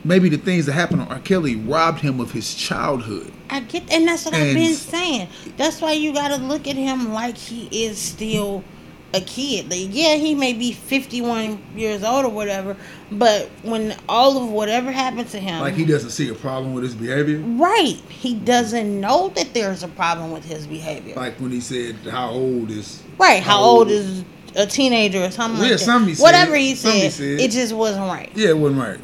[0.04, 1.20] Maybe the things that happened on R.
[1.20, 3.32] Kelly robbed him of his childhood.
[3.48, 5.28] I get, and that's what I've been saying.
[5.56, 8.64] That's why you gotta look at him like he is still
[9.12, 9.70] a kid.
[9.70, 12.76] Like, yeah, he may be fifty-one years old or whatever,
[13.10, 16.84] but when all of whatever happened to him, Like he doesn't see a problem with
[16.84, 17.38] his behavior.
[17.38, 21.14] right, he doesn't know that there's a problem with his behavior.
[21.16, 23.42] Like when he said, "How old is?" right?
[23.42, 24.24] How how old old- is
[24.56, 26.22] a teenager or something Yeah, like he said.
[26.22, 27.40] Whatever he Something he said, said.
[27.40, 28.30] it just wasn't right.
[28.34, 28.98] Yeah, it wasn't right.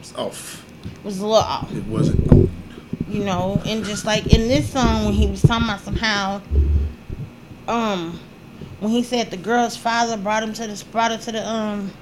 [0.00, 0.64] It's off.
[0.84, 1.72] It was a little off.
[1.74, 2.50] It wasn't.
[3.08, 6.40] you know, and just like in this song when he was talking about somehow,
[7.68, 8.18] um,
[8.80, 11.92] when he said the girl's father brought him to the brought her to the um,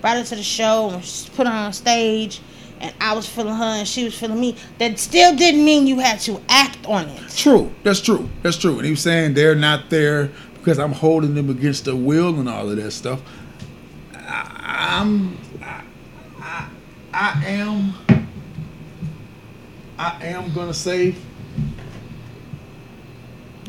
[0.00, 2.40] brought her to the show and she put her on stage,
[2.80, 4.56] and I was feeling her and she was feeling me.
[4.78, 7.22] That still didn't mean you had to act on it.
[7.36, 7.72] True.
[7.82, 8.28] That's true.
[8.42, 8.76] That's true.
[8.76, 12.48] And he was saying they're not there because I'm holding them against their will and
[12.48, 13.20] all of that stuff.
[14.14, 15.38] I, I'm.
[15.62, 15.84] I,
[16.40, 16.68] I,
[17.12, 17.94] I am.
[19.98, 21.14] I am gonna say.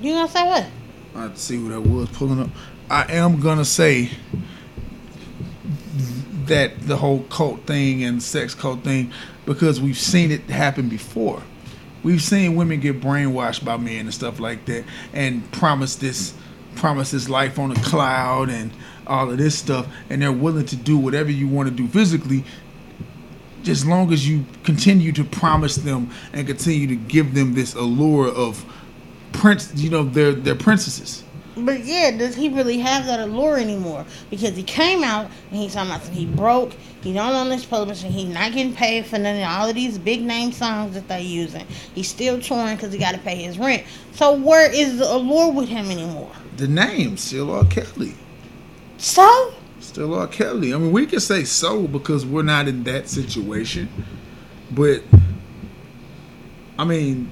[0.01, 0.66] You gonna say what?
[1.16, 2.49] I to see what that was pulling up.
[2.89, 4.11] I am gonna say
[6.45, 9.11] that the whole cult thing and sex cult thing
[9.45, 11.41] because we've seen it happen before.
[12.03, 16.34] We've seen women get brainwashed by men and stuff like that and promise this
[16.76, 18.72] promise this life on a cloud and
[19.07, 22.43] all of this stuff and they're willing to do whatever you want to do physically
[23.66, 28.28] as long as you continue to promise them and continue to give them this allure
[28.28, 28.66] of
[29.38, 31.23] prince you know they're they're princesses
[31.57, 34.05] But yeah, does he really have that allure anymore?
[34.29, 38.11] Because he came out and he's talking about he broke, he don't own this publishing,
[38.11, 41.19] he's not getting paid for none of all of these big name songs that they're
[41.19, 41.65] using.
[41.93, 43.86] He's still touring because he got to pay his rent.
[44.11, 46.31] So where is the allure with him anymore?
[46.57, 47.65] the name still R.
[47.65, 48.13] Kelly.
[48.97, 50.27] So Still R.
[50.27, 50.73] Kelly.
[50.73, 53.88] I mean, we can say so because we're not in that situation.
[54.71, 55.03] But,
[56.79, 57.29] I mean,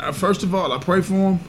[0.00, 1.40] uh, first of all, I pray for him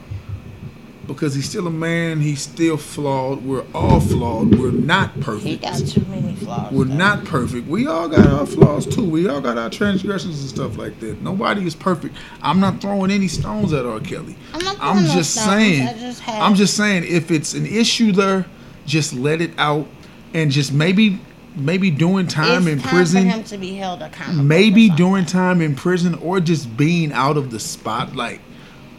[1.06, 2.20] because he's still a man.
[2.20, 3.42] He's still flawed.
[3.42, 4.54] We're all flawed.
[4.56, 5.44] We're not perfect.
[5.46, 6.72] he got too many flaws.
[6.72, 6.94] We're though.
[6.94, 7.66] not perfect.
[7.66, 9.04] We all got our flaws too.
[9.08, 11.20] We all got our transgressions and stuff like that.
[11.20, 12.14] Nobody is perfect.
[12.42, 13.98] I'm not throwing any stones at R.
[14.00, 14.36] Kelly.
[14.54, 15.48] I'm not I'm just stones.
[15.48, 15.88] saying.
[15.88, 18.46] I just have- I'm just saying if it's an issue there,
[18.86, 19.86] just let it out
[20.32, 21.18] and just maybe
[21.56, 23.22] maybe doing time it's in time prison.
[23.30, 24.44] for him to be held accountable.
[24.44, 28.40] maybe during time in prison or just being out of the spotlight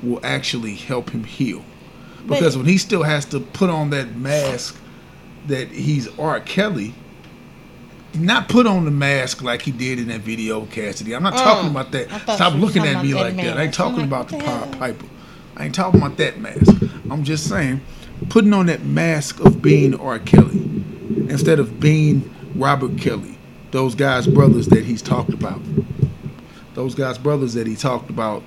[0.04, 1.64] will actually help him heal.
[2.26, 4.76] But- Because when he still has to put on that mask
[5.48, 6.40] that he's R.
[6.40, 6.94] Kelly,
[8.14, 11.16] not put on the mask like he did in that video, Cassidy.
[11.16, 12.10] I'm not oh, talking Oh, about that.
[12.36, 13.58] Stop looking at me like that that.
[13.58, 15.06] I ain't talking about the Pied Piper.
[15.56, 16.74] I ain't talking about that mask.
[17.10, 17.82] I'm just saying,
[18.30, 20.20] putting on that mask of being R.
[20.20, 20.60] Kelly
[21.30, 23.38] instead of being Robert Kelly.
[23.72, 25.62] Those guys' brothers that he's talked about.
[26.74, 28.44] Those guys' brothers that he talked about.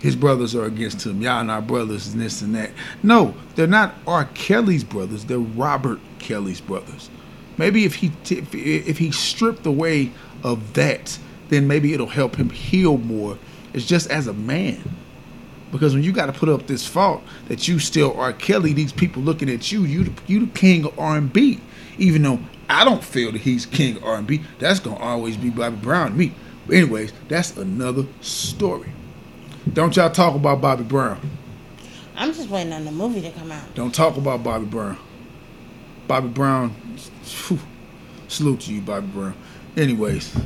[0.00, 1.22] His brothers are against him.
[1.22, 2.70] Y'all not brothers and this and that.
[3.02, 4.26] No, they're not R.
[4.34, 5.24] Kelly's brothers.
[5.24, 7.08] They're Robert Kelly's brothers.
[7.56, 10.12] Maybe if he t- if, he stripped away
[10.42, 11.18] of that,
[11.48, 13.38] then maybe it'll help him heal more.
[13.72, 14.82] It's just as a man.
[15.72, 18.32] Because when you got to put up this fault that you still R.
[18.32, 21.60] Kelly, these people looking at you, you you the king of R&B.
[21.96, 25.76] Even though I don't feel that he's king of R&B, that's gonna always be Bobby
[25.76, 26.32] Brown to me.
[26.66, 28.92] But anyways, that's another story.
[29.72, 31.20] Don't y'all talk about Bobby Brown.
[32.16, 33.74] I'm just waiting on the movie to come out.
[33.74, 34.98] Don't talk about Bobby Brown.
[36.06, 36.70] Bobby Brown,
[37.22, 37.58] phew,
[38.28, 39.34] salute to you, Bobby Brown.
[39.76, 40.36] Anyways,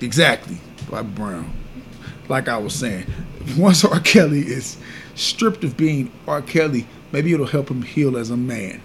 [0.00, 0.56] exactly,
[0.90, 1.52] Bobby Brown.
[2.28, 3.06] Like I was saying,
[3.56, 4.00] once R.
[4.00, 4.76] Kelly is
[5.14, 6.42] stripped of being R.
[6.42, 8.80] Kelly, maybe it'll help him heal as a man.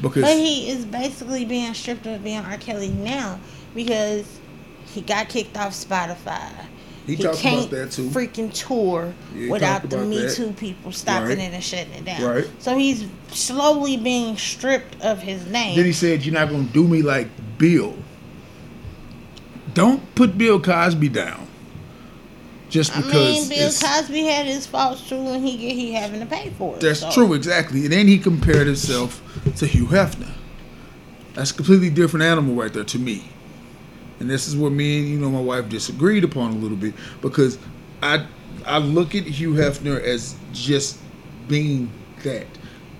[0.00, 2.56] Because But he is basically being stripped of being R.
[2.58, 3.40] Kelly now
[3.74, 4.26] because
[4.86, 6.50] he got kicked off Spotify.
[7.06, 8.10] He talked about that, too.
[8.10, 10.34] Freaking tour Yeah, without the Me that.
[10.34, 11.38] Too people stopping Right.
[11.38, 12.22] it and shutting it down.
[12.22, 12.46] Right.
[12.58, 15.74] So he's slowly being stripped of his name.
[15.76, 17.94] then he said, "You're not gonna do me like Bill."
[19.74, 21.47] Don't put Bill Cosby down.
[22.68, 26.26] Just I because mean, Bill Cosby had his faults too, and he he having to
[26.26, 26.80] pay for it.
[26.80, 27.10] That's so.
[27.10, 27.84] true, exactly.
[27.84, 29.22] And then he compared himself
[29.56, 30.30] to Hugh Hefner.
[31.34, 33.30] That's a completely different animal right there to me.
[34.20, 36.94] And this is where me and you know my wife disagreed upon a little bit
[37.22, 37.58] because
[38.02, 38.26] I
[38.66, 40.98] I look at Hugh Hefner as just
[41.46, 41.90] being
[42.24, 42.46] that.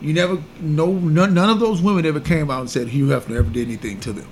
[0.00, 3.36] You never no none, none of those women ever came out and said Hugh Hefner
[3.36, 4.28] ever did anything to them.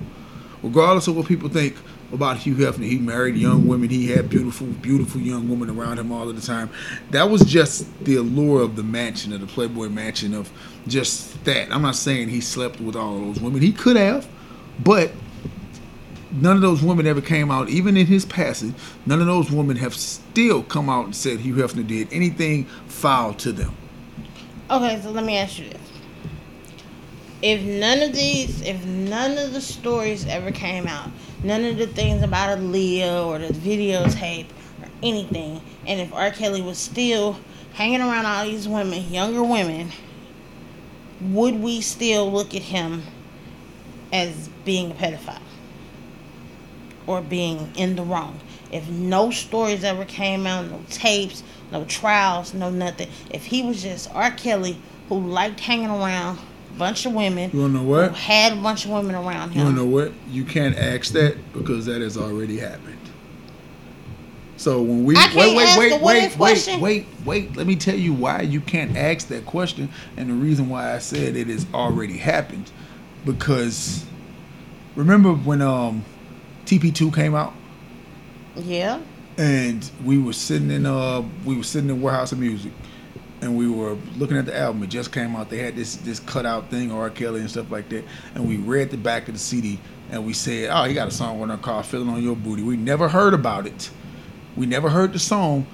[0.63, 1.77] Regardless of what people think
[2.13, 3.89] about Hugh Hefner, he married young women.
[3.89, 6.71] He had beautiful, beautiful young women around him all of the time.
[7.11, 10.51] That was just the allure of the mansion, of the Playboy mansion, of
[10.87, 11.73] just that.
[11.73, 13.61] I'm not saying he slept with all of those women.
[13.61, 14.29] He could have,
[14.83, 15.11] but
[16.33, 18.75] none of those women ever came out, even in his passing.
[19.05, 23.35] None of those women have still come out and said Hugh Hefner did anything foul
[23.35, 23.75] to them.
[24.71, 25.86] Okay, so let me ask you this:
[27.43, 31.11] If none of these, if none of the stories ever came out,
[31.43, 34.47] none of the things about Aaliyah or the videotape
[34.81, 36.31] or anything, and if R.
[36.31, 37.39] Kelly was still
[37.75, 39.93] hanging around all these women, younger women,
[41.21, 43.03] would we still look at him
[44.11, 45.43] as being a pedophile
[47.07, 48.41] or being in the wrong?
[48.73, 53.11] If no stories ever came out, no tapes, no trials, no nothing.
[53.31, 54.31] If he was just R.
[54.31, 54.79] Kelly
[55.11, 56.39] who liked hanging around
[56.79, 58.15] bunch of women, You know what?
[58.15, 59.67] had a bunch of women around him.
[59.67, 60.13] You know what?
[60.31, 62.93] You can't ask that because that has already happened.
[64.59, 67.57] So when we wait, wait, wait, wait, wait, wait, wait.
[67.57, 70.99] Let me tell you why you can't ask that question, and the reason why I
[70.99, 72.71] said it has already happened,
[73.27, 74.05] because
[74.95, 76.05] remember when um
[76.65, 77.53] TP2 came out
[78.57, 79.01] Yeah.
[79.37, 82.73] and we were sitting in uh we were sitting in warehouse of music
[83.41, 86.21] and we were looking at the album it just came out they had this this
[86.21, 87.11] cutout thing R.
[87.11, 89.79] Kelly and stuff like that and we read the back of the CD
[90.11, 92.63] and we said oh he got a song on our car feeling on your booty
[92.63, 93.91] we never heard about it
[94.57, 95.67] we never heard the song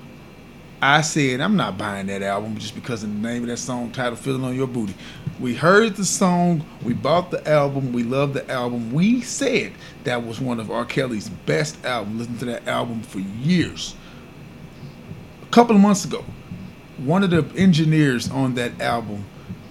[0.85, 3.93] I said I'm not buying that album just because of the name of that song
[3.93, 4.97] titled Feeling on Your Booty.
[5.39, 8.93] We heard the song, we bought the album, we loved the album.
[8.93, 10.85] We said that was one of R.
[10.85, 12.19] Kelly's best albums.
[12.19, 13.95] Listened to that album for years.
[15.43, 16.25] A couple of months ago,
[17.05, 19.25] one of the engineers on that album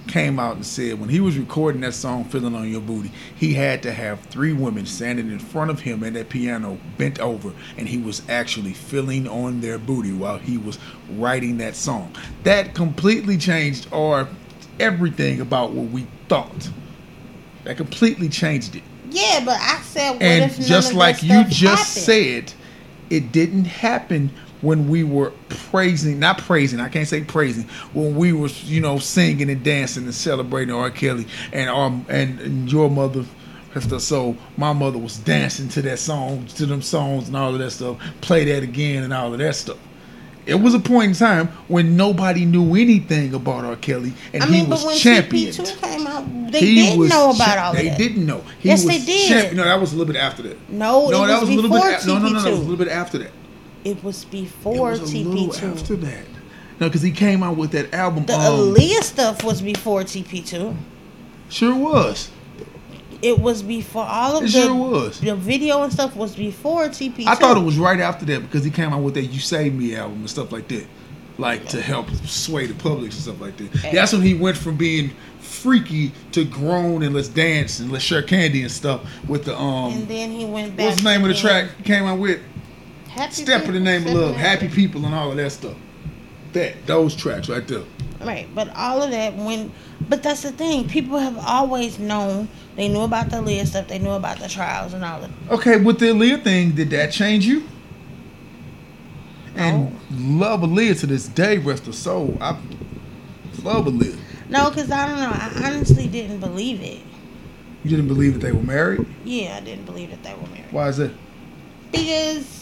[0.07, 3.53] came out and said when he was recording that song Feeling on Your Booty, he
[3.53, 7.53] had to have three women standing in front of him at that piano bent over
[7.77, 10.77] and he was actually feeling on their booty while he was
[11.11, 12.13] writing that song.
[12.43, 14.27] That completely changed our
[14.79, 16.69] everything about what we thought.
[17.63, 18.83] That completely changed it.
[19.09, 22.49] Yeah, but I said, what And just like you just happened?
[22.49, 22.53] said,
[23.09, 24.31] it didn't happen
[24.61, 28.99] when we were praising, not praising, I can't say praising, when we were, you know,
[28.99, 30.89] singing and dancing and celebrating R.
[30.91, 33.25] Kelly and our and, and your mother.
[33.99, 37.71] So my mother was dancing to that song, to them songs and all of that
[37.71, 37.97] stuff.
[38.19, 39.77] Play that again and all of that stuff.
[40.45, 43.75] It was a point in time when nobody knew anything about R.
[43.77, 45.53] Kelly, and I mean, he was but when championed.
[45.53, 47.97] TP2 came out, they He didn't know about all of They that.
[47.97, 48.43] didn't know.
[48.59, 49.27] He Yes, was they did.
[49.29, 50.57] champion- No, that was a little bit after that.
[50.69, 52.03] No, no, that was was a little bit.
[52.03, 53.31] a- no, no, no, that was a little bit after that.
[53.83, 55.71] It was It before was a TP2.
[55.77, 56.25] after that.
[56.79, 58.25] No, because he came out with that album.
[58.25, 60.75] The um, Aaliyah stuff was before TP2.
[61.49, 62.31] Sure was.
[63.21, 65.19] It was before all of It the sure was.
[65.19, 67.27] the video and stuff was before TP2.
[67.27, 69.75] I thought it was right after that because he came out with that "You Save
[69.75, 70.87] Me" album and stuff like that,
[71.37, 73.71] like to help sway the public and stuff like that.
[73.91, 78.23] That's when he went from being freaky to grown and let's dance and let's share
[78.23, 79.93] candy and stuff with the um.
[79.93, 80.87] And then he went back.
[80.87, 82.39] What's the name of the track he came out with?
[83.11, 85.75] Happy Step in the name of love, happy people, and all of that stuff.
[86.53, 87.83] That those tracks right there.
[88.21, 89.71] Right, but all of that when,
[90.07, 90.87] but that's the thing.
[90.87, 92.47] People have always known.
[92.77, 93.89] They knew about the Aaliyah stuff.
[93.89, 95.51] They knew about the trials and all of.
[95.51, 97.67] Okay, with the Aaliyah thing, did that change you?
[99.55, 102.37] And love Aaliyah to this day, rest her soul.
[102.39, 102.57] I
[103.61, 104.17] love Aaliyah.
[104.49, 105.31] No, because I don't know.
[105.33, 107.01] I honestly didn't believe it.
[107.83, 109.05] You didn't believe that they were married?
[109.25, 111.11] Yeah, I didn't believe that they were married Why is that?
[111.91, 112.60] because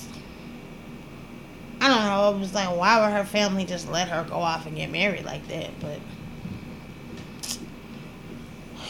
[1.81, 2.35] I don't know.
[2.35, 5.25] I was like, why would her family just let her go off and get married
[5.25, 5.69] like that?
[5.79, 5.99] But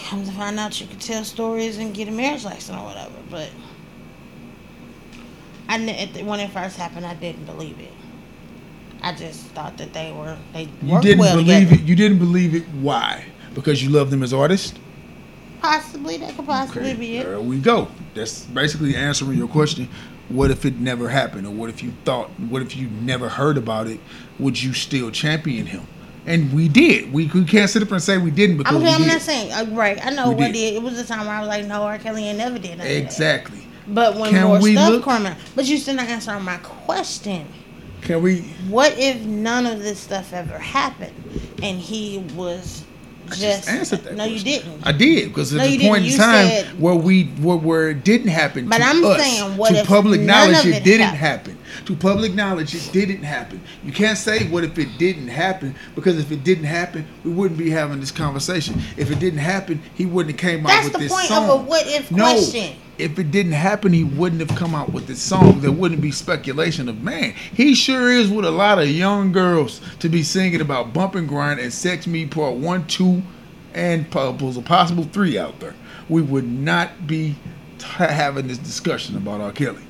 [0.08, 3.14] come to find out, you could tell stories and get a marriage license or whatever.
[3.30, 3.50] But
[5.68, 5.78] I
[6.24, 7.94] when it first happened, I didn't believe it.
[9.02, 11.84] I just thought that they were they You didn't well believe together.
[11.84, 11.88] it.
[11.88, 12.64] You didn't believe it.
[12.82, 13.24] Why?
[13.54, 14.78] Because you love them as artists.
[15.62, 17.26] Possibly that could possibly be it.
[17.26, 17.88] There we go.
[18.16, 19.88] That's basically answering your question.
[20.30, 22.30] What if it never happened, or what if you thought?
[22.40, 24.00] What if you never heard about it?
[24.38, 25.88] Would you still champion him?
[26.26, 27.12] And we did.
[27.12, 29.08] We, we can't sit up and say we didn't because I'm, we I'm did.
[29.08, 30.04] not saying uh, right.
[30.06, 30.54] I know We what did.
[30.54, 30.74] did.
[30.76, 31.98] It was a time where I was like, no, R.
[31.98, 33.66] Kelly ain't never did exactly.
[33.88, 37.48] But when Can more stuff look- come out, but you still not answering my question.
[38.02, 38.42] Can we?
[38.70, 41.14] What if none of this stuff ever happened
[41.64, 42.86] and he was
[43.34, 44.16] I just, answered that.
[44.16, 44.86] no, you didn't.
[44.86, 48.04] I did because No, at the point in time said- where we where, where it
[48.04, 48.68] didn't happen.
[48.68, 51.58] But to I'm us, saying, what to if public knowledge it, it didn't happened?
[51.60, 51.86] happen.
[51.86, 53.62] To public knowledge it didn't happen.
[53.84, 57.58] You can't say what if it didn't happen because if it didn't happen, we wouldn't
[57.58, 58.82] be having this conversation.
[58.98, 61.18] If it didn't happen, he wouldn't have came out with this song.
[61.20, 62.76] That's the point of a what if no, question.
[63.00, 65.62] If it didn't happen, he wouldn't have come out with this song.
[65.62, 67.34] There wouldn't be speculation of man.
[67.54, 71.28] He sure is with a lot of young girls to be singing about bump and
[71.28, 73.24] grind and sex me part one, two,
[73.74, 75.76] and possible possible three out there.
[76.10, 77.36] We would not be
[77.78, 79.52] t- having this discussion about R.
[79.52, 79.84] Kelly.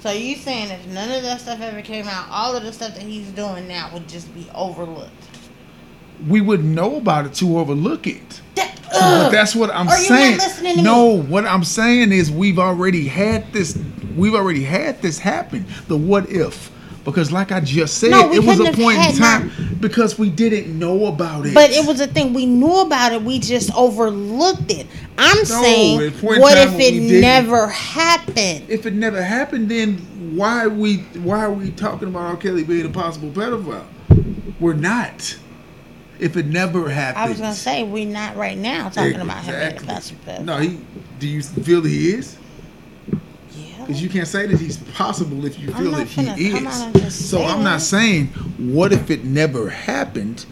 [0.00, 2.94] So you saying if none of that stuff ever came out, all of the stuff
[2.94, 5.27] that he's doing now would just be overlooked?
[6.26, 8.40] We wouldn't know about it to overlook it.
[8.56, 10.36] That, But that's what I'm Are you not saying.
[10.38, 11.28] listening to no, me?
[11.28, 13.78] what I'm saying is we've already had this.
[14.16, 15.64] We've already had this happen.
[15.86, 16.72] The what if?
[17.04, 19.50] Because like I just said, No, it was a point in time
[19.80, 21.54] because we didn't know about it.
[21.54, 23.22] But it was a thing we knew about it.
[23.22, 24.86] We just overlooked it.
[25.16, 28.68] I'm saying, point in what if it never happened?
[28.68, 29.98] if it never happened, then
[30.36, 32.36] why are we why are we talking about R.
[32.36, 33.86] Kelly being a possible pedophile?
[34.60, 35.38] We're not.
[36.18, 39.54] If it never happened, I was gonna say we're not right now talking about him
[39.54, 40.44] being a Exactly.
[40.44, 40.80] No, he.
[41.18, 42.36] Do you feel he is?
[43.56, 43.86] Yeah.
[43.86, 46.96] Because you can't say that he's possible if you feel that he finna come out
[46.96, 47.28] is.
[47.28, 50.44] So I'm not saying what if it never happened,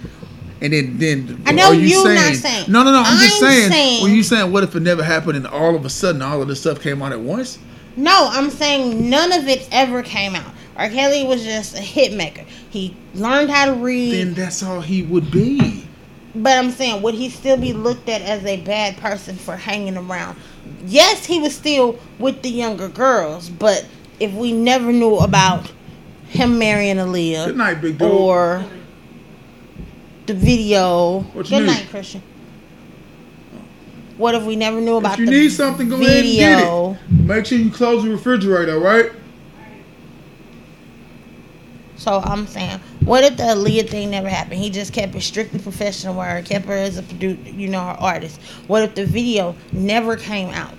[0.61, 2.71] and then then I know are you saying, saying.
[2.71, 5.03] no no no I'm, just I'm saying, saying- when you saying what if it never
[5.03, 7.59] happened and all of a sudden all of this stuff came out at once.
[7.97, 10.53] No, I'm saying none of it ever came out.
[10.77, 10.89] R.
[10.91, 12.45] Kelly was just a hit maker.
[12.71, 15.87] He learned how to read, Then that's all he would be.
[16.35, 19.97] but I'm saying would he still be looked at as a bad person for hanging
[19.97, 20.39] around?
[20.87, 23.87] Yes, he was still with the younger girls, but
[24.21, 25.73] if we never knew about
[26.29, 28.11] him marrying Aaliyah, Good night, big dog.
[28.11, 28.65] or
[30.27, 31.21] the video.
[31.35, 31.67] Good need?
[31.67, 32.23] night, Christian.
[34.17, 36.11] What if we never knew about If you the need something, go video?
[36.11, 37.25] ahead and get it.
[37.27, 39.13] Make sure you close the refrigerator, all right?
[41.97, 44.61] So I'm saying, what if the Aaliyah thing never happened?
[44.61, 47.97] He just kept it strictly professional where he kept her as a you know, her
[47.99, 48.41] artist.
[48.67, 50.75] What if the video never came out?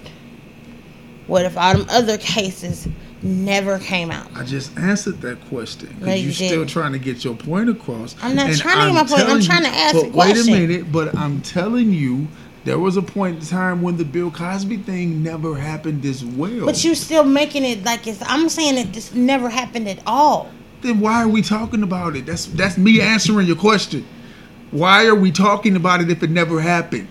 [1.28, 2.88] What if all them other cases
[3.22, 4.30] never came out?
[4.36, 7.70] I just answered that question No, because you you're still trying to get your point
[7.70, 8.16] across.
[8.22, 9.30] I'm not And trying to get my point.
[9.30, 10.54] I'm trying to ask but a question.
[10.54, 12.28] Wait a minute, but I'm telling you,
[12.64, 16.66] there was a point in time when the Bill Cosby thing never happened as well.
[16.66, 18.22] But you still making it like it's.
[18.26, 20.52] I'm saying that this never happened at all.
[20.82, 22.26] Then why are we talking about it?
[22.26, 24.06] That's that's me answering your question.
[24.72, 27.08] Why are we talking about it if it never happened?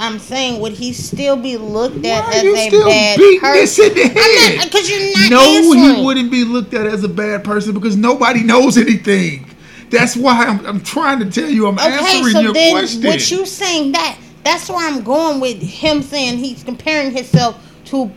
[0.00, 3.40] I'm saying, would he still be looked at Why as you a still bad beating
[3.40, 3.54] person?
[3.54, 4.64] this in the head?
[4.64, 5.96] Because you're not no, answering.
[5.96, 9.44] he wouldn't be looked at as a bad person because nobody knows anything.
[9.90, 11.66] That's why I'm, I'm trying to tell you.
[11.66, 13.02] I'm Okay, answering so your then question.
[13.04, 14.18] what you saying that?
[14.44, 17.56] That's why I'm going with him saying he's comparing himself
[17.86, 18.10] to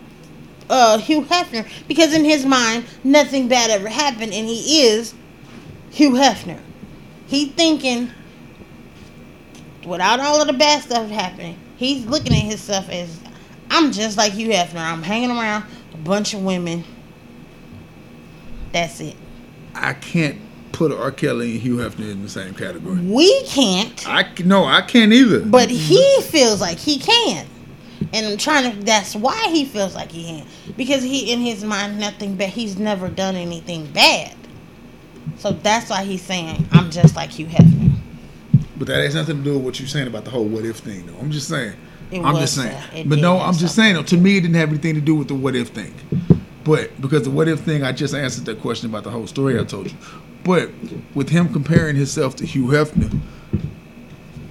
[0.72, 5.14] uh, Hugh Hefner because in his mind nothing bad ever happened, and he is
[5.92, 6.60] Hugh Hefner.
[7.28, 8.10] He thinking
[9.86, 13.20] without all of the bad stuff happening, he's looking at himself as
[13.70, 14.80] I'm just like Hugh Hefner.
[14.80, 16.84] I'm hanging around a bunch of women.
[18.72, 19.18] That's it.
[19.76, 20.40] I can't
[20.72, 21.12] put R.
[21.12, 23.00] Kelly and Hugh Hefner in the same category.
[23.00, 24.08] We can't.
[24.08, 25.42] I no, I can't either.
[25.42, 27.48] But he feels like he can.
[28.14, 30.48] And I'm trying to that's why he feels like he can.
[30.76, 34.36] Because he in his mind nothing but he's never done anything bad.
[35.38, 37.92] So that's why he's saying I'm just like Hugh Hefner.
[38.78, 40.78] But that has nothing to do with what you're saying about the whole what if
[40.78, 41.18] thing, though.
[41.20, 41.76] I'm just saying.
[42.12, 43.06] It I'm just uh, saying.
[43.06, 43.10] that.
[43.10, 43.94] But no, I'm just saying.
[43.94, 45.94] Though, to me, it didn't have anything to do with the what if thing.
[46.64, 49.60] But because the what if thing, I just answered that question about the whole story
[49.60, 49.98] I told you.
[50.44, 50.72] But
[51.14, 53.20] with him comparing himself to Hugh Hefner,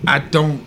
[0.07, 0.63] I don't.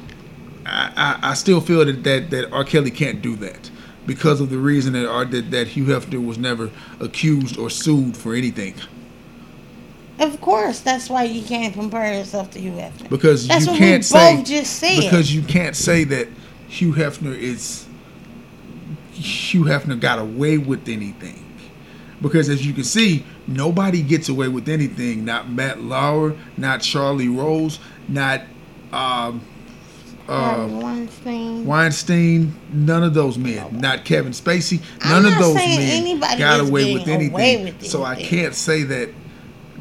[0.65, 2.63] I, I, I still feel that, that that R.
[2.63, 3.69] Kelly can't do that
[4.05, 8.17] because of the reason that R, that, that Hugh Hefner was never accused or sued
[8.17, 8.75] for anything.
[10.19, 13.09] Of course, that's why you can't compare yourself to Hugh Hefner.
[13.09, 15.01] because That's you can't say both just said.
[15.01, 16.27] because you can't say that
[16.67, 17.87] Hugh Hefner is
[19.11, 21.39] Hugh Hefner got away with anything.
[22.21, 25.25] Because as you can see, nobody gets away with anything.
[25.25, 28.41] Not Matt Lauer, not Charlie Rose, not
[28.93, 29.41] um,
[30.27, 31.65] uh, Weinstein.
[31.65, 32.55] Weinstein.
[32.71, 33.79] None of those men.
[33.79, 34.81] Not Kevin Spacey.
[35.05, 37.31] None of those men got away with anything.
[37.31, 39.09] away with So I can't say that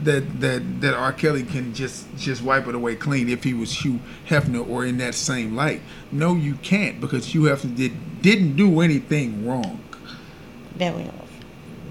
[0.04, 1.12] that that that R.
[1.12, 4.98] Kelly can just just wipe it away clean if he was Hugh Hefner or in
[4.98, 5.80] that same light.
[6.10, 9.80] No, you can't because Hugh Hefner did didn't do anything wrong.
[10.76, 11.22] That we know of.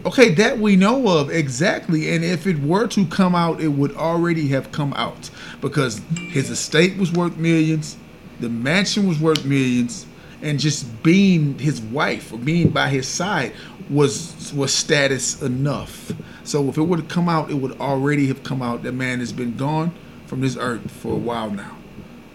[0.04, 2.14] Okay, that we know of exactly.
[2.14, 5.30] And if it were to come out, it would already have come out
[5.62, 7.98] because his estate was worth millions,
[8.42, 10.06] the mansion was worth millions,
[10.42, 13.54] and just being his wife or being by his side
[13.90, 16.12] was was status enough.
[16.44, 18.84] So if it would have come out, it would already have come out.
[18.84, 19.94] That man has been gone
[20.26, 21.78] from this earth for a while now.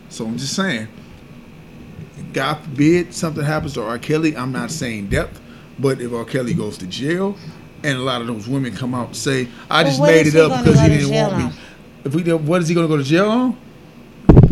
[0.09, 0.89] So I'm just saying,
[2.33, 3.99] God forbid something happens to R.
[3.99, 4.37] Kelly.
[4.37, 5.41] I'm not saying death,
[5.79, 6.25] but if R.
[6.25, 7.37] Kelly goes to jail,
[7.83, 10.37] and a lot of those women come out and say, "I just what made it
[10.37, 11.51] up because he didn't want me,"
[12.05, 13.57] if we what is he going to go to jail on?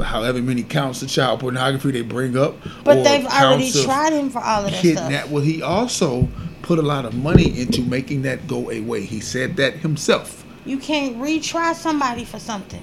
[0.03, 4.41] However many counts of child pornography they bring up, But they've already tried him for
[4.43, 5.13] all of that kidnap.
[5.25, 5.31] stuff.
[5.31, 6.29] Well, he also
[6.63, 9.03] put a lot of money into making that go away.
[9.05, 10.45] He said that himself.
[10.65, 12.83] You can't retry somebody for something.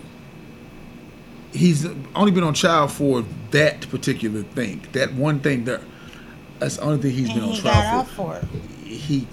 [1.51, 1.85] He's
[2.15, 5.81] only been on trial for that particular thing, that one thing there.
[6.59, 8.39] That's the only thing he's And been on trial for.
[8.39, 8.47] for
[8.85, 9.27] he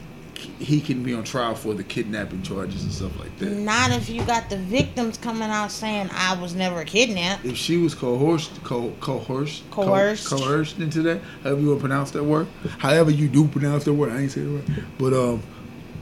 [0.58, 3.50] he can be on trial for the kidnapping charges and stuff like that.
[3.50, 7.44] Not if you got the victims coming out saying I was never kidnapped.
[7.44, 10.28] If she was coerced, co- coerced, co- Coerced.
[10.28, 12.46] coerced into that, however you want to pronounce that word,
[12.78, 14.64] however you do pronounce that word, I ain't say the word,
[14.98, 15.42] but um,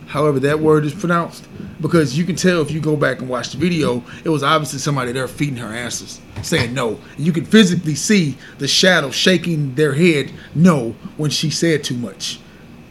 [0.06, 1.48] however that word is pronounced,
[1.80, 4.78] because you can tell if you go back and watch the video, it was obviously
[4.78, 6.98] somebody there feeding her answers, saying no.
[7.18, 12.40] You can physically see the shadow shaking their head no when she said too much.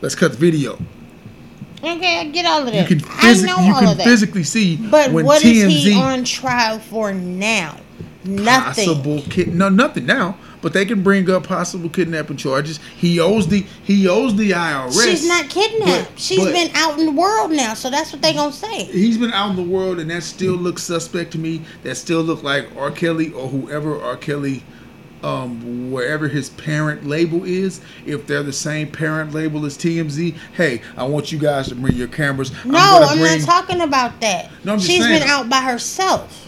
[0.02, 0.78] Let's cut the video.
[1.86, 2.88] Okay, I get all of You that.
[2.88, 4.04] can I know you all can of that.
[4.04, 7.78] physically see but when what is TMZ he on trial for now?
[8.24, 8.86] Nothing.
[8.88, 12.80] possible kid no nothing now, but they can bring up possible kidnapping charges.
[12.98, 15.04] He owes the he owes the IRS.
[15.06, 16.10] She's not kidnapped.
[16.12, 18.86] But- She's but been out in the world now, so that's what they're gonna say.
[18.86, 21.62] He's been out in the world, and that still looks suspect to me.
[21.84, 22.90] That still look like R.
[22.90, 24.18] Kelly or whoever R.
[24.18, 24.64] Kelly,
[25.26, 27.82] um, wherever his parent label is.
[28.06, 31.96] If they're the same parent label as TMZ, hey, I want you guys to bring
[31.96, 32.52] your cameras.
[32.64, 34.52] No, gonna I'm, bring- not talking about that.
[34.64, 35.22] No, I'm just She's saying.
[35.22, 36.48] been out by herself.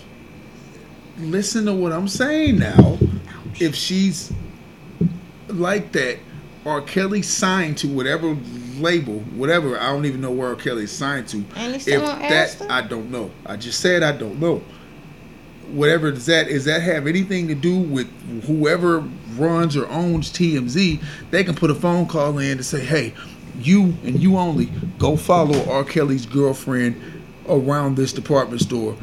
[1.17, 2.99] listen to what I'm saying now.
[3.59, 4.31] If she's
[5.47, 6.19] like that,
[6.63, 6.81] R.
[6.81, 8.37] Kelly signed to whatever
[8.75, 10.55] label, whatever, I don't even know where R.
[10.55, 11.43] Kelly's signed to.
[11.55, 13.31] If that, I don't know.
[13.47, 14.61] I just said I don't know.
[15.71, 18.07] Whatever does that is that have anything to do with
[18.45, 19.03] whoever
[19.35, 21.01] runs or owns TMZ?
[21.31, 23.13] They can put a phone call in to say, "Hey,
[23.61, 25.83] you and you only go follow R.
[25.83, 26.95] Kelly's girlfriend
[27.49, 28.95] around this department store."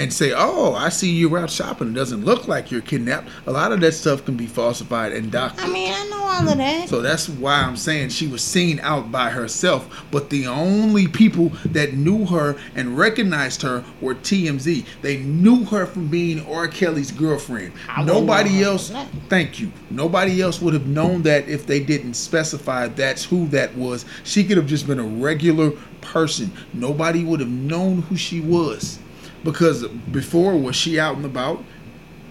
[0.00, 1.88] And say, "Oh, I see you out shopping.
[1.88, 5.30] It doesn't look like you're kidnapped." A lot of that stuff can be falsified and
[5.30, 5.64] doctored.
[5.64, 6.88] I mean, I know all of that.
[6.88, 10.04] So that's why I'm saying she was seen out by herself.
[10.10, 14.84] But the only people that knew her and recognized her were TMZ.
[15.02, 16.68] They knew her from being R.
[16.68, 17.72] Kelly's girlfriend.
[17.88, 18.92] I Nobody else.
[19.28, 19.72] Thank you.
[19.90, 24.04] Nobody else would have known that if they didn't specify that's who that was.
[24.24, 26.52] She could have just been a regular person.
[26.72, 28.98] Nobody would have known who she was.
[29.44, 31.64] Because before was she out and about?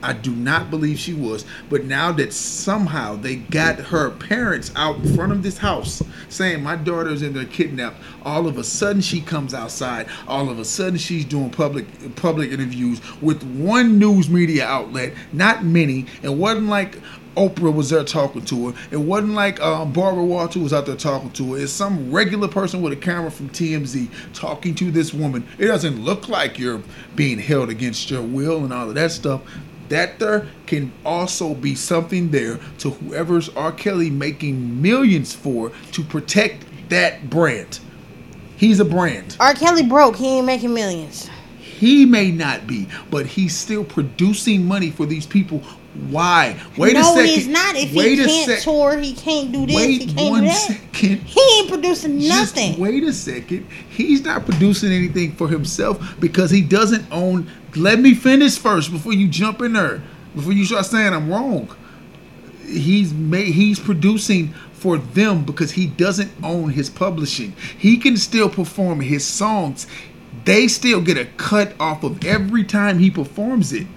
[0.02, 1.46] I do not believe she was.
[1.70, 6.64] But now that somehow they got her parents out in front of this house saying
[6.64, 10.08] my daughter's in there kidnapped, all of a sudden she comes outside.
[10.28, 15.64] All of a sudden she's doing public public interviews with one news media outlet, not
[15.66, 16.06] many.
[16.24, 16.98] It wasn't like
[17.40, 18.78] Oprah was there talking to her.
[18.92, 21.62] It wasn't like um, Barbara Walters was out there talking to her.
[21.62, 25.48] It's some regular person with a camera from TMZ talking to this woman.
[25.58, 26.84] It doesn't look like you're
[27.16, 29.42] being held against your will and all of that stuff.
[29.88, 33.72] That there can also be something there to whoever's R.
[33.72, 37.80] Kelly making millions for to protect that brand.
[38.58, 39.38] He's a brand.
[39.40, 39.54] R.
[39.54, 40.18] Kelly broke.
[40.18, 41.30] He ain't making millions.
[41.58, 45.64] He may not be, but he's still producing money for these people.
[46.10, 46.56] Why?
[46.78, 47.26] Wait no, a second.
[47.26, 47.76] he's not.
[47.76, 49.76] If wait he a can't sec- tour, he can't do this.
[49.76, 50.56] he Wait can't one do that.
[50.58, 51.18] second.
[51.24, 52.80] He ain't producing Just nothing.
[52.80, 53.68] wait a second.
[53.90, 57.50] He's not producing anything for himself because he doesn't own.
[57.76, 60.02] Let me finish first before you jump in there.
[60.36, 61.76] Before you start saying I'm wrong.
[62.68, 63.48] He's made.
[63.54, 67.54] He's producing for them because he doesn't own his publishing.
[67.78, 69.88] He can still perform his songs.
[70.46, 73.88] They still get a cut off of every time he performs it.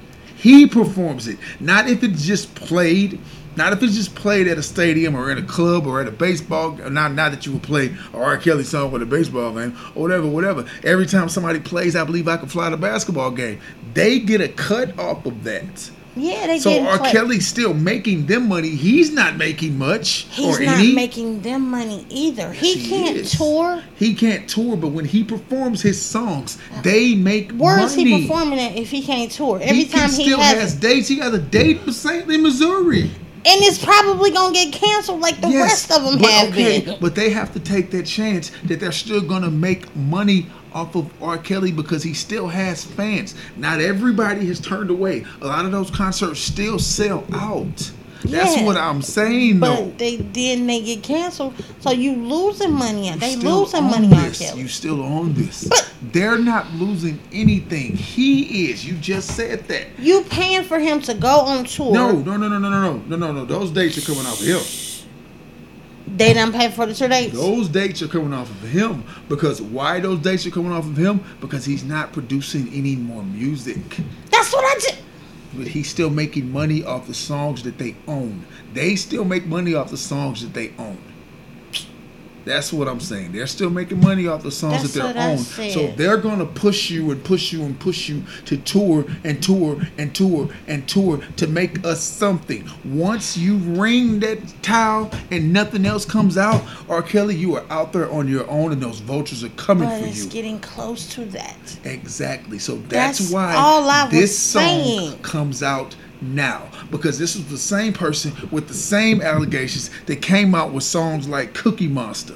[0.42, 3.20] He performs it, not if it's just played.
[3.54, 6.10] Not if it's just played at a stadium or at a club or at a
[6.10, 6.72] baseball.
[6.72, 8.38] Not not that you would play R.
[8.38, 10.66] Kelly song with a baseball game or whatever, whatever.
[10.82, 13.60] Every time somebody plays, I believe I can fly the basketball game.
[13.92, 15.90] They get a cut off of that.
[16.16, 16.98] Yeah, they So getting R.
[16.98, 18.68] play- Kelly's still making them money.
[18.70, 20.92] He's not making much He's not any.
[20.92, 22.52] making them money either.
[22.54, 23.32] Yes, he can't is.
[23.36, 23.82] tour.
[23.96, 27.82] He can't tour, but when he performs his songs, uh, they make Where money.
[27.82, 29.58] Where is he performing at if he can't tour?
[29.62, 31.08] Every he time he still has, has dates.
[31.08, 32.26] He got a date with St.
[32.28, 33.10] Louis, Missouri.
[33.44, 36.96] and it's probably gonna get canceled like the rest of them but have okay, been.
[37.00, 41.10] but they have to take that chance that they're still gonna make money off of
[41.22, 41.38] R.
[41.38, 43.34] Kelly because he still has fans.
[43.56, 45.24] Not everybody has turned away.
[45.40, 47.90] A lot of those concerts still sell out.
[48.24, 48.64] That's Yeah.
[48.66, 49.86] what I'm saying, though.
[49.86, 53.08] But they then they get canceled, so you losing money.
[53.08, 54.38] You They losing money on this.
[54.38, 54.60] Kelly.
[54.60, 55.64] You still own this.
[55.64, 57.96] But- They're not losing anything.
[57.96, 58.84] He is.
[58.84, 59.86] You just said that.
[59.98, 61.92] You paying for him to go on tour?
[61.92, 63.44] No, no, no, no, no, no, no, no, no, no.
[63.44, 64.60] Those dates are coming off of him.
[66.06, 67.34] They not pay for the tour dates.
[67.34, 70.96] Those dates are coming off of him because why those dates are coming off of
[70.96, 71.24] him?
[71.40, 74.00] Because he's not producing any more music.
[74.30, 74.98] That's what I did.
[75.54, 78.44] But he's still making money off the songs that they own.
[78.72, 80.98] They still make money off the songs that they own.
[82.44, 83.32] That's what I'm saying.
[83.32, 85.38] They're still making money off the songs That's that they I own.
[85.38, 85.72] said.
[85.72, 89.80] So they're gonna push you and push you and push you to tour and tour
[89.98, 92.68] and tour and tour to make us something.
[92.84, 97.02] Once you ring that towel and nothing else comes out, R.
[97.02, 100.06] Kelly, you are out there on your own, and those vultures are coming But for
[100.06, 100.30] it's you.
[100.30, 101.78] getting close to that.
[101.84, 102.58] Exactly.
[102.58, 105.18] So that's, That's why all I was this song saying.
[105.22, 110.54] comes out now because this is the same person with the same allegations that came
[110.54, 112.34] out with songs like Cookie Monster.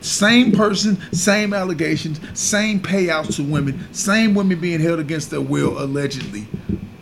[0.00, 5.82] Same person, same allegations, same payouts to women, same women being held against their will
[5.82, 6.46] allegedly.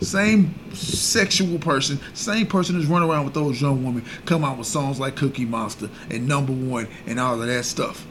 [0.01, 4.67] Same sexual person, same person who's running around with those young women come out with
[4.67, 8.05] songs like Cookie Monster and Number One and all of that stuff.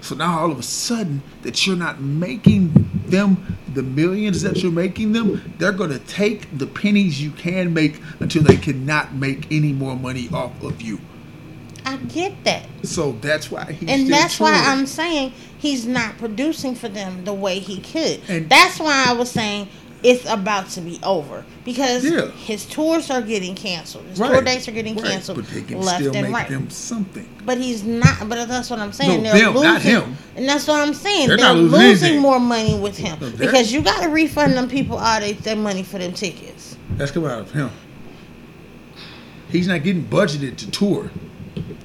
[0.00, 4.72] So now all of a sudden that you're not making them the millions that you're
[4.72, 9.72] making them, they're gonna take the pennies you can make until they cannot make any
[9.72, 11.00] more money off of you.
[11.86, 12.64] I get that.
[12.82, 14.52] So that's why he's and that's why.
[14.54, 18.20] I'm saying he's not producing for them the way he could.
[18.28, 19.68] And- that's why I was saying
[20.04, 22.30] it's about to be over because Yeah.
[22.30, 24.04] his tours are getting canceled.
[24.04, 26.48] His tour dates are getting right, canceled but they can left still and make right.
[26.50, 27.26] them something.
[27.44, 28.28] But he's not.
[28.28, 29.22] But that's what I'm saying.
[29.22, 30.16] No, they're them, losing, not him.
[30.36, 31.28] and that's what I'm saying.
[31.28, 34.68] They're They're, losing losing, more money with him No, because you got to refund them
[34.68, 36.76] people all they, their money for them tickets.
[36.96, 37.70] That's coming out of him.
[39.48, 41.10] He's not getting budgeted to tour.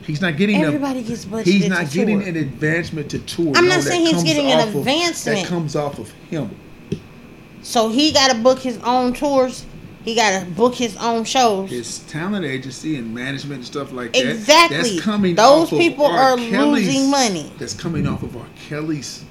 [0.06, 1.45] He's not getting Everybody gets budgeted.
[1.45, 2.30] He's not getting tour.
[2.30, 3.53] an advancement to tour.
[3.56, 5.39] I'm No, not saying he's getting an off of- advancement.
[5.41, 6.49] That comes off of him.
[7.61, 9.65] So he got to book his own tours.
[10.03, 11.69] He got to book his own shows.
[11.69, 14.30] His talent agency and management and stuff like that.
[14.31, 14.77] Exactly.
[14.77, 17.52] That's coming Those people are Kelly's- losing money.
[17.60, 18.45] That's coming off of R.
[18.68, 19.26] Kelly's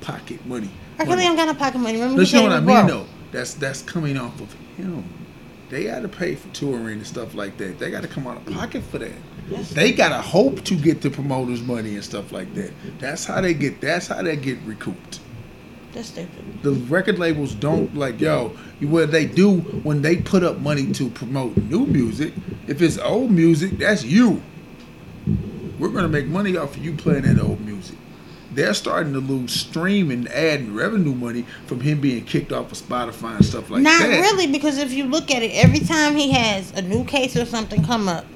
[0.00, 0.70] pocket money.
[0.98, 1.04] R.
[1.06, 2.00] Kelly don't got no pocket money.
[2.00, 2.88] Remember, you know what I mean, broke.
[2.88, 3.06] though.
[3.32, 5.04] That's that's coming off of him.
[5.68, 7.78] They got to pay for touring and stuff like that.
[7.78, 9.10] They got to come out of pocket for that.
[9.50, 9.70] Yes.
[9.70, 12.72] They got to hope to get the promoters' money and stuff like that.
[12.98, 13.80] That's how they get.
[13.80, 15.20] That's how they get recouped.
[15.96, 16.62] That's stupid.
[16.62, 18.48] The record labels don't like yo.
[18.80, 22.34] What they do when they put up money to promote new music,
[22.66, 24.42] if it's old music, that's you.
[25.78, 27.96] We're gonna make money off of you playing that old music.
[28.52, 32.72] They're starting to lose stream and ad and revenue money from him being kicked off
[32.72, 34.10] of Spotify and stuff like Not that.
[34.10, 37.34] Not really, because if you look at it, every time he has a new case
[37.38, 38.26] or something come up,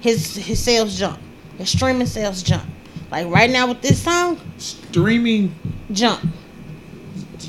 [0.00, 1.18] his his sales jump,
[1.58, 2.70] his streaming sales jump.
[3.10, 5.52] Like right now with this song, Streaming,
[5.90, 6.24] jump.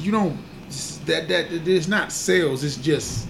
[0.10, 0.38] You don't.
[1.06, 2.64] That that it's not sales.
[2.64, 3.28] It's just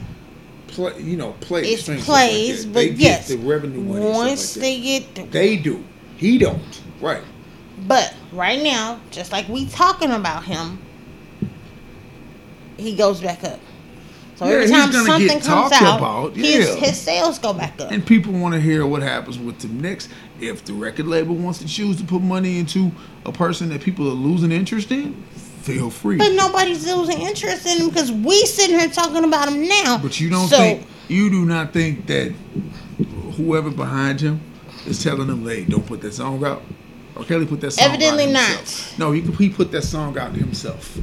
[0.67, 0.99] play.
[1.01, 1.63] You know, play.
[1.63, 4.05] It's stuff like plays, but they yes, get the revenue money.
[4.05, 5.83] once like they get the they do.
[6.17, 6.81] He don't.
[7.01, 7.23] Right.
[7.87, 10.79] But right now, just like we talking about him,
[12.77, 13.59] he goes back up.
[14.35, 16.75] So Yeah, every time something comes out, about, his, yeah.
[16.75, 17.91] his sales go back up.
[17.91, 20.09] And people want to hear what happens with the next.
[20.39, 22.89] If the record label wants to choose to put money into
[23.25, 25.21] a person that people are losing interest in,
[25.61, 26.17] feel free.
[26.17, 29.97] but nobody's losing interest in him because we sitting here talking about him now.
[30.01, 32.33] But you don't So, think you do not think that
[33.35, 34.41] whoever behind him
[34.87, 36.63] is telling them, "Hey, don't put that song out."
[37.15, 37.89] Or Kelly put that song out.
[37.91, 38.93] Evidently out not.
[38.97, 40.97] No, he he put that song out himself.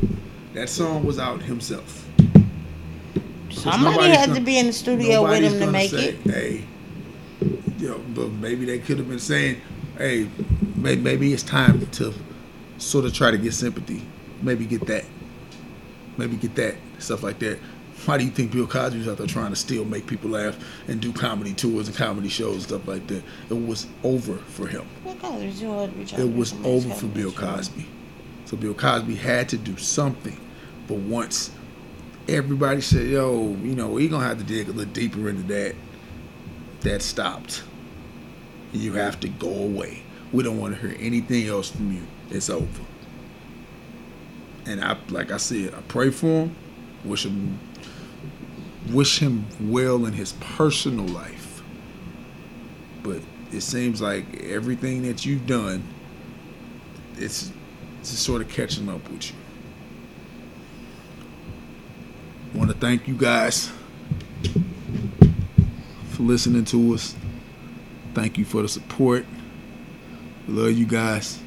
[0.54, 2.04] That song was out himself.
[3.50, 6.30] somebody had gonna- to be in the studio with him to make say, it.
[6.30, 6.64] Hey,
[7.78, 9.56] you know, but maybe they could have been saying,
[9.98, 10.26] "Hey,
[10.76, 12.12] maybe, maybe it's time to
[12.78, 14.02] sort of try to get sympathy.
[14.42, 15.04] Maybe get that.
[16.16, 17.58] Maybe get that stuff like that."
[18.04, 20.56] Why do you think Bill Cosby Cosby's out there trying to still make people laugh
[20.86, 23.22] and do comedy tours and comedy shows and stuff like that?
[23.50, 24.84] It was over for him.
[25.02, 25.98] What Cosby doing?
[25.98, 27.86] We trying It was over for Bill Cosby
[28.44, 30.38] So Bill Cosby had to do something.
[30.86, 31.50] But once
[32.28, 35.74] everybody said, yo, you know, we gonna have to dig a little deeper into that,
[36.82, 37.64] that stopped.
[38.72, 40.02] You have to go away.
[40.32, 42.02] We don't want to hear anything else from you.
[42.30, 42.66] It's over.
[44.66, 46.56] And I like I said, I pray for him,
[47.04, 47.58] wish him
[48.90, 51.62] wish him well in his personal life.
[53.02, 53.20] But
[53.52, 55.82] it seems like everything that you've done,
[57.16, 57.52] it's,
[58.00, 59.36] it's just sort of catching up with you.
[62.54, 63.70] I want to thank you guys
[66.10, 67.14] for listening to us.
[68.14, 69.26] Thank you for the support.
[70.48, 71.40] Love you guys.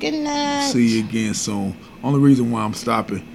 [0.00, 0.70] Good night.
[0.70, 1.76] See you again soon.
[2.04, 3.26] Only reason why I'm stopping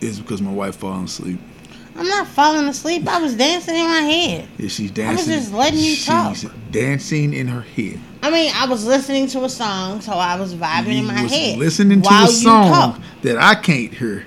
[0.00, 1.40] is because my wife falling asleep.
[1.96, 3.08] I'm not falling asleep.
[3.08, 4.48] I was dancing in my head.
[4.58, 5.32] Yeah, she's dancing.
[5.32, 6.36] I was just letting you talk.
[6.70, 7.98] Dancing in her head.
[8.22, 11.22] I mean, I was listening to a song, so I was vibing You in my
[11.24, 11.58] was head.
[11.58, 14.26] listening to a song that I can't hear.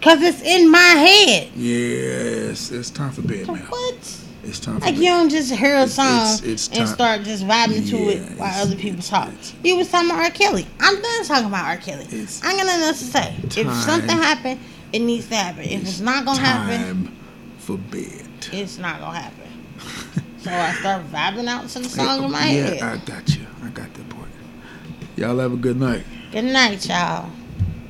[0.00, 1.50] Cause it's in my head.
[1.54, 3.54] Yes, it's time for bed now.
[3.54, 4.18] what?
[4.44, 7.44] It's time Like you don't just hear a song it's- it's and time- start just
[7.44, 9.30] vibing to it while other people talk.
[9.62, 10.30] You was talking about R.
[10.30, 10.66] Kelly.
[10.80, 11.76] I'm done talking about R.
[11.76, 12.06] Kelly.
[12.10, 13.34] I ain't got nothing else to say.
[13.44, 14.58] If something happened,
[14.92, 15.62] it needs to happen.
[15.64, 17.16] If it's not gonna happen, Time
[17.58, 18.26] for bed.
[18.52, 19.48] it's not gonna happen.
[20.42, 22.76] so I start vibing out to the song in my yeah, head.
[22.78, 23.46] Yeah, I got you.
[23.64, 24.28] I got that part.
[25.16, 26.02] Y'all have a good night.
[26.32, 27.30] Good night, y'all.